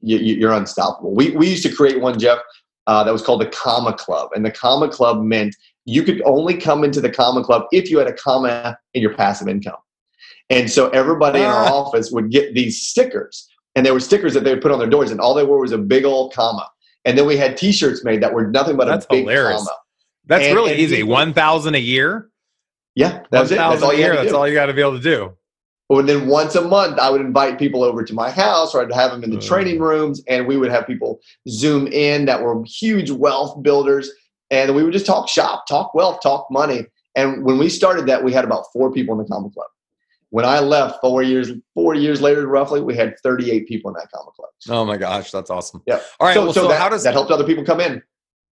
You, 0.00 0.46
are 0.48 0.52
unstoppable. 0.52 1.14
We 1.14 1.30
we 1.30 1.48
used 1.48 1.62
to 1.64 1.74
create 1.74 2.00
one, 2.00 2.18
Jeff, 2.18 2.38
uh, 2.86 3.04
that 3.04 3.10
was 3.10 3.22
called 3.22 3.40
the 3.40 3.46
Comma 3.46 3.94
Club, 3.94 4.30
and 4.34 4.44
the 4.44 4.50
Comma 4.50 4.88
Club 4.90 5.22
meant 5.22 5.56
you 5.86 6.02
could 6.02 6.20
only 6.26 6.58
come 6.58 6.84
into 6.84 7.00
the 7.00 7.10
Comma 7.10 7.42
Club 7.42 7.64
if 7.72 7.90
you 7.90 7.98
had 7.98 8.06
a 8.06 8.12
comma 8.12 8.78
in 8.92 9.00
your 9.00 9.14
passive 9.14 9.48
income. 9.48 9.78
And 10.50 10.70
so 10.70 10.90
everybody 10.90 11.40
in 11.40 11.46
our 11.46 11.64
ah. 11.64 11.72
office 11.72 12.10
would 12.10 12.30
get 12.30 12.54
these 12.54 12.86
stickers, 12.86 13.48
and 13.74 13.84
there 13.84 13.94
were 13.94 14.00
stickers 14.00 14.34
that 14.34 14.44
they 14.44 14.52
would 14.52 14.62
put 14.62 14.72
on 14.72 14.78
their 14.78 14.88
doors, 14.88 15.10
and 15.10 15.20
all 15.20 15.34
they 15.34 15.44
were 15.44 15.58
was 15.58 15.72
a 15.72 15.78
big 15.78 16.04
old 16.04 16.34
comma. 16.34 16.68
And 17.04 17.16
then 17.16 17.26
we 17.26 17.36
had 17.36 17.56
T-shirts 17.56 18.04
made 18.04 18.22
that 18.22 18.34
were 18.34 18.46
nothing 18.46 18.76
but 18.76 18.86
That's 18.86 19.06
a 19.06 19.08
big 19.08 19.20
hilarious. 19.20 19.58
comma. 19.58 19.76
That's 20.28 20.44
and, 20.44 20.54
really 20.54 20.72
and 20.72 20.80
easy. 20.80 21.02
One 21.02 21.32
thousand 21.32 21.74
a 21.74 21.78
year. 21.78 22.30
Yeah, 22.94 23.22
that's 23.30 23.50
it. 23.50 23.56
That's 23.56 23.82
all 23.82 23.90
a 23.90 23.96
year. 23.96 24.14
That's 24.14 24.32
all 24.32 24.46
you 24.46 24.54
got 24.54 24.66
to 24.66 24.74
be 24.74 24.80
able 24.80 24.96
to 24.96 25.02
do. 25.02 25.34
And 25.90 26.08
then 26.08 26.26
once 26.26 26.54
a 26.54 26.60
month, 26.60 26.98
I 26.98 27.10
would 27.10 27.22
invite 27.22 27.58
people 27.58 27.82
over 27.82 28.04
to 28.04 28.12
my 28.12 28.30
house, 28.30 28.74
or 28.74 28.82
I'd 28.82 28.92
have 28.92 29.10
them 29.10 29.24
in 29.24 29.30
the 29.30 29.38
uh. 29.38 29.40
training 29.40 29.80
rooms, 29.80 30.22
and 30.28 30.46
we 30.46 30.56
would 30.56 30.70
have 30.70 30.86
people 30.86 31.20
zoom 31.48 31.86
in 31.86 32.26
that 32.26 32.42
were 32.42 32.62
huge 32.64 33.10
wealth 33.10 33.62
builders, 33.62 34.10
and 34.50 34.74
we 34.74 34.82
would 34.82 34.92
just 34.92 35.06
talk 35.06 35.28
shop, 35.28 35.66
talk 35.66 35.94
wealth, 35.94 36.20
talk 36.22 36.46
money. 36.50 36.86
And 37.14 37.44
when 37.44 37.58
we 37.58 37.68
started 37.68 38.06
that, 38.06 38.22
we 38.22 38.32
had 38.32 38.44
about 38.44 38.64
four 38.72 38.92
people 38.92 39.14
in 39.14 39.18
the 39.18 39.28
Comma 39.28 39.50
Club. 39.50 39.66
When 40.30 40.44
I 40.44 40.60
left 40.60 41.00
four 41.00 41.22
years, 41.22 41.50
four 41.74 41.94
years 41.94 42.20
later, 42.20 42.46
roughly, 42.46 42.82
we 42.82 42.94
had 42.94 43.14
38 43.22 43.66
people 43.66 43.90
in 43.90 43.94
that 43.94 44.10
Comma 44.14 44.30
Club. 44.36 44.50
Oh 44.68 44.84
my 44.84 44.98
gosh, 44.98 45.30
that's 45.30 45.48
awesome. 45.48 45.82
Yeah. 45.86 46.00
All 46.20 46.26
right. 46.26 46.34
So, 46.34 46.44
well, 46.44 46.52
so, 46.52 46.62
so 46.62 46.68
that, 46.68 46.78
how 46.78 46.90
does 46.90 47.02
that 47.04 47.14
help 47.14 47.30
other 47.30 47.44
people 47.44 47.64
come 47.64 47.80
in? 47.80 48.02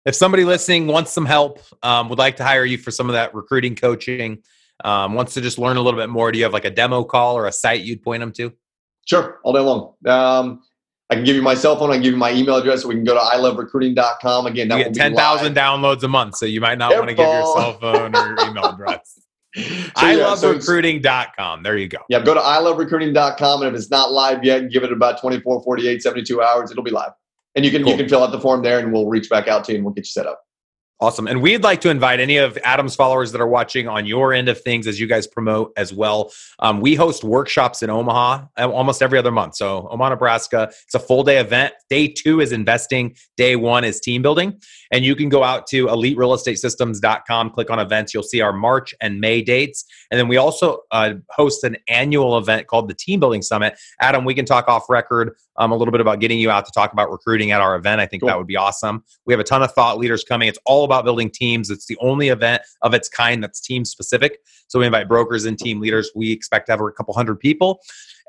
If 0.06 0.16
somebody 0.16 0.46
listening 0.46 0.88
wants 0.88 1.12
some 1.12 1.26
help, 1.26 1.60
um, 1.82 2.10
would 2.10 2.20
like 2.20 2.38
to 2.38 2.44
hire 2.44 2.66
you 2.66 2.78
for 2.78 2.92
some 2.92 3.10
of 3.10 3.14
that 3.14 3.34
recruiting 3.34 3.76
coaching, 3.76 4.44
um, 4.84 5.14
wants 5.16 5.34
to 5.34 5.42
just 5.42 5.58
learn 5.58 5.78
a 5.78 5.82
little 5.82 6.00
bit 6.00 6.10
more, 6.10 6.32
do 6.32 6.38
you 6.38 6.44
have 6.44 6.54
like 6.54 6.66
a 6.66 6.70
demo 6.70 7.04
call 7.04 7.36
or 7.36 7.48
a 7.48 7.52
site 7.52 7.82
you'd 7.82 8.04
point 8.04 8.20
them 8.20 8.32
to? 8.34 8.54
Sure, 9.06 9.40
all 9.44 9.54
day 9.54 9.60
long. 9.60 9.94
Um, 10.06 10.62
I 11.10 11.16
can 11.16 11.24
give 11.24 11.36
you 11.36 11.42
my 11.42 11.54
cell 11.54 11.78
phone. 11.78 11.92
I 11.92 11.94
can 11.94 12.02
give 12.02 12.14
you 12.14 12.18
my 12.18 12.32
email 12.32 12.56
address. 12.56 12.82
So 12.82 12.88
we 12.88 12.96
can 12.96 13.04
go 13.04 13.14
to 13.14 13.20
iloverecruiting.com. 13.20 14.48
Again, 14.48 14.68
that 14.70 14.78
you 14.80 14.84
get 14.86 14.94
10,000 14.96 15.56
downloads 15.56 16.04
a 16.04 16.08
month. 16.08 16.36
So 16.38 16.46
you 16.46 16.62
might 16.62 16.78
not 16.78 16.96
want 16.96 17.10
to 17.10 17.16
give 17.16 17.28
your 17.28 17.58
cell 17.58 17.74
phone 17.74 18.16
or 18.16 18.28
your 18.28 18.40
email 18.50 18.66
address. 18.66 19.20
so, 19.56 19.64
I 19.96 20.16
yeah, 20.16 20.26
love 20.26 20.40
so 20.40 20.54
recruiting.com. 20.54 21.62
There 21.62 21.78
you 21.78 21.88
go. 21.88 22.00
Yeah, 22.10 22.22
go 22.22 22.34
to 22.34 22.40
I 22.40 22.58
love 22.58 22.78
recruiting.com. 22.78 23.62
And 23.62 23.76
if 23.76 23.80
it's 23.80 23.92
not 23.92 24.12
live 24.12 24.44
yet, 24.44 24.72
give 24.72 24.84
it 24.84 24.92
about 24.92 25.22
24, 25.22 25.64
48, 25.64 26.02
72 26.02 26.42
hours. 26.42 26.72
It'll 26.72 26.84
be 26.84 26.92
live. 26.92 27.12
And 27.56 27.64
you 27.64 27.72
can 27.72 27.84
cool. 27.84 27.92
you 27.92 27.98
can 27.98 28.10
fill 28.10 28.24
out 28.24 28.32
the 28.32 28.40
form 28.40 28.64
there 28.64 28.80
and 28.80 28.92
we'll 28.92 29.08
reach 29.08 29.30
back 29.30 29.48
out 29.48 29.64
to 29.66 29.72
you 29.72 29.78
and 29.78 29.86
we'll 29.86 29.94
get 29.94 30.02
you 30.02 30.10
set 30.10 30.28
up. 30.28 30.42
Awesome. 31.02 31.28
And 31.28 31.42
we'd 31.42 31.62
like 31.62 31.82
to 31.82 31.90
invite 31.90 32.22
any 32.22 32.38
of 32.38 32.58
Adam's 32.64 32.96
followers 32.96 33.34
that 33.34 33.42
are 33.42 33.48
watching 33.48 33.86
on 33.86 34.06
your 34.06 34.34
end 34.34 34.48
of 34.48 34.62
things 34.62 34.88
as 34.88 34.98
you 34.98 35.08
guys 35.08 35.28
promote 35.28 35.74
as 35.76 35.94
well. 35.94 36.32
Um, 36.60 36.80
we 36.80 36.96
host 36.96 37.22
workshops 37.22 37.84
in 37.84 37.90
Omaha 37.90 38.46
uh, 38.58 38.72
almost 38.72 39.02
every 39.02 39.20
other 39.20 39.32
month. 39.32 39.56
So, 39.56 39.90
Omaha, 39.92 40.12
Nebraska, 40.12 40.70
it's 40.72 40.96
a 40.96 41.00
full 41.00 41.24
day 41.24 41.40
event. 41.40 41.74
Day 41.90 42.08
two 42.08 42.40
is 42.40 42.54
investing, 42.54 43.14
day 43.36 43.58
one 43.58 43.84
is 43.84 44.00
team 44.00 44.22
building. 44.22 44.58
And 44.90 45.04
you 45.04 45.18
can 45.18 45.28
go 45.28 45.44
out 45.44 45.68
to 45.68 45.88
eliterealestatesystems.com, 45.88 47.50
click 47.50 47.70
on 47.70 47.80
events. 47.80 48.14
You'll 48.14 48.24
see 48.24 48.40
our 48.40 48.54
March 48.54 48.96
and 49.02 49.20
May 49.20 49.42
dates. 49.42 49.84
And 50.12 50.18
then 50.18 50.30
we 50.30 50.38
also 50.38 50.84
uh, 50.92 51.16
host 51.32 51.66
an 51.66 51.76
annual 51.90 52.38
event 52.38 52.68
called 52.68 52.88
the 52.88 52.94
Team 52.94 53.20
Building 53.20 53.42
Summit. 53.42 53.78
Adam, 54.00 54.24
we 54.24 54.34
can 54.34 54.46
talk 54.46 54.70
off 54.70 54.90
record 54.90 55.36
um, 55.58 55.72
a 55.72 55.76
little 55.76 55.92
bit 55.92 56.02
about 56.02 56.20
getting 56.20 56.40
you 56.40 56.50
out 56.50 56.66
to 56.66 56.72
talk 56.72 56.94
about 56.94 57.12
recruiting 57.12 57.52
at 57.52 57.62
our 57.62 57.76
event. 57.76 58.02
I 58.02 58.06
think 58.06 58.22
cool. 58.22 58.28
that 58.28 58.38
would 58.38 58.48
be 58.48 58.56
awesome. 58.56 59.04
We 59.26 59.34
have 59.34 59.40
a 59.40 59.44
ton 59.44 59.62
of 59.62 59.74
thought 59.74 59.98
leaders 59.98 60.24
coming. 60.24 60.48
It's 60.48 60.60
all 60.66 60.85
about 60.86 61.04
building 61.04 61.30
teams. 61.30 61.70
It's 61.70 61.86
the 61.86 61.98
only 62.00 62.30
event 62.30 62.62
of 62.82 62.94
its 62.94 63.10
kind 63.10 63.44
that's 63.44 63.60
team 63.60 63.86
specific. 63.86 64.40
So 64.68 64.80
we 64.80 64.86
invite 64.86 65.08
brokers 65.08 65.46
and 65.46 65.58
team 65.58 65.80
leaders. 65.80 66.12
We 66.16 66.32
expect 66.32 66.68
to 66.68 66.72
have 66.72 66.82
a 66.82 66.92
couple 66.92 67.14
hundred 67.14 67.40
people. 67.40 67.82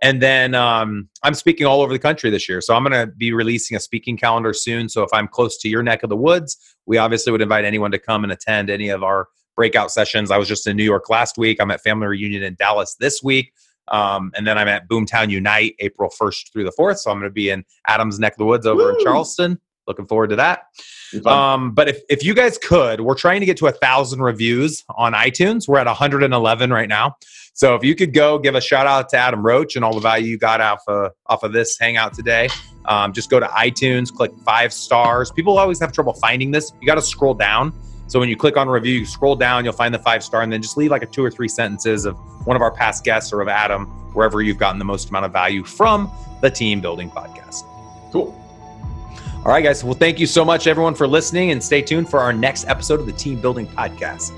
And 0.03 0.21
then 0.21 0.55
um, 0.55 1.09
I'm 1.23 1.35
speaking 1.35 1.67
all 1.67 1.81
over 1.81 1.93
the 1.93 1.99
country 1.99 2.29
this 2.29 2.49
year. 2.49 2.61
So 2.61 2.75
I'm 2.75 2.85
going 2.85 2.93
to 2.93 3.07
be 3.07 3.33
releasing 3.33 3.77
a 3.77 3.81
speaking 3.81 4.17
calendar 4.17 4.53
soon. 4.53 4.89
So 4.89 5.03
if 5.03 5.11
I'm 5.13 5.27
close 5.27 5.57
to 5.59 5.69
your 5.69 5.83
neck 5.83 6.03
of 6.03 6.11
the 6.11 6.17
woods, 6.17 6.59
we 6.85 6.99
obviously 6.99 7.33
would 7.33 7.41
invite 7.41 7.65
anyone 7.65 7.91
to 7.93 7.99
come 7.99 8.23
and 8.23 8.33
attend 8.33 8.69
any 8.69 8.91
of 8.91 9.03
our 9.03 9.29
breakout 9.57 9.91
sessions. 9.91 10.31
I 10.31 10.37
was 10.37 10.49
just 10.49 10.67
in 10.67 10.77
New 10.77 10.85
York 10.85 11.09
last 11.09 11.39
week. 11.39 11.59
I'm 11.61 11.71
at 11.71 11.81
Family 11.81 12.07
Reunion 12.07 12.43
in 12.43 12.57
Dallas 12.57 12.95
this 13.01 13.23
week. 13.23 13.53
Um, 13.89 14.33
and 14.35 14.47
then 14.47 14.59
I'm 14.59 14.69
at 14.69 14.89
Boomtown 14.89 15.31
Unite 15.31 15.77
April 15.79 16.11
1st 16.11 16.53
through 16.53 16.65
the 16.65 16.73
4th. 16.79 16.99
So 16.99 17.11
I'm 17.11 17.19
going 17.19 17.31
to 17.31 17.35
be 17.35 17.51
in 17.51 17.65
Adams' 17.87 18.19
neck 18.19 18.33
of 18.33 18.39
the 18.39 18.45
woods 18.45 18.67
over 18.67 18.83
Woo! 18.83 18.97
in 18.97 19.05
Charleston. 19.05 19.61
Looking 19.87 20.07
forward 20.07 20.31
to 20.31 20.37
that. 20.37 20.67
Um, 21.25 21.73
but 21.73 21.89
if, 21.89 22.01
if 22.09 22.25
you 22.25 22.35
guys 22.35 22.59
could, 22.59 23.01
we're 23.01 23.15
trying 23.15 23.41
to 23.41 23.47
get 23.47 23.57
to 23.59 23.67
a 23.67 23.73
thousand 23.73 24.21
reviews 24.21 24.85
on 24.97 25.13
iTunes. 25.13 25.69
We're 25.69 25.79
at 25.79 25.87
111 25.87 26.73
right 26.73 26.89
now. 26.89 27.17
So 27.55 27.75
if 27.75 27.83
you 27.83 27.95
could 27.95 28.13
go 28.13 28.39
give 28.39 28.55
a 28.55 28.61
shout 28.61 28.87
out 28.87 29.09
to 29.11 29.17
Adam 29.17 29.45
Roach 29.45 29.77
and 29.77 29.85
all 29.85 29.95
the 29.95 30.01
value 30.01 30.27
you 30.27 30.39
got 30.39 30.61
off 30.61 30.83
of, 30.89 31.13
off 31.27 31.43
of 31.43 31.53
this 31.53 31.79
hangout 31.79 32.13
today, 32.13 32.49
um, 32.85 33.13
just 33.13 33.31
go 33.31 33.41
to 33.41 33.47
iTunes, 33.47 34.13
click 34.13 34.33
five 34.45 34.73
stars. 34.73 35.31
People 35.31 35.59
always 35.59 35.81
have 35.81 35.93
trouble 35.93 36.13
finding 36.15 36.51
this. 36.51 36.73
You 36.81 36.87
got 36.87 36.97
to 36.97 37.03
scroll 37.03 37.35
down. 37.35 37.73
So 38.09 38.21
when 38.21 38.29
you 38.29 38.37
click 38.37 38.57
on 38.57 38.69
review, 38.69 38.95
you 39.01 39.07
scroll 39.07 39.37
down, 39.37 39.65
you'll 39.65 39.73
find 39.73 39.93
the 39.93 39.99
five 39.99 40.23
star, 40.23 40.43
and 40.43 40.53
then 40.53 40.63
just 40.63 40.77
leave 40.77 40.91
like 40.91 41.03
a 41.03 41.07
two 41.07 41.25
or 41.25 41.31
three 41.31 41.49
sentences 41.49 42.05
of 42.05 42.15
one 42.47 42.57
of 42.57 42.63
our 42.63 42.71
past 42.71 43.05
guests 43.05 43.33
or 43.33 43.41
of 43.41 43.49
Adam, 43.49 43.87
wherever 44.13 44.43
you've 44.43 44.59
gotten 44.59 44.79
the 44.79 44.85
most 44.85 45.09
amount 45.09 45.25
of 45.25 45.33
value 45.33 45.65
from 45.65 46.11
the 46.43 46.51
Team 46.51 46.81
Building 46.81 47.11
Podcast. 47.11 47.63
Cool. 48.13 48.46
All 49.47 49.53
right, 49.53 49.63
guys. 49.63 49.85
Well, 49.85 49.95
thank 49.95 50.19
you 50.19 50.27
so 50.27 50.45
much, 50.45 50.67
everyone, 50.67 50.97
for 50.97 51.07
listening, 51.07 51.53
and 51.53 51.63
stay 51.63 51.81
tuned 51.81 52.11
for 52.11 52.19
our 52.19 52.33
next 52.33 52.67
episode 52.67 52.99
of 52.99 53.07
the 53.07 53.13
Team 53.13 53.41
Building 53.41 53.69
Podcast. 53.69 54.33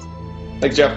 Thanks, 0.60 0.76
Jeff. 0.76 0.92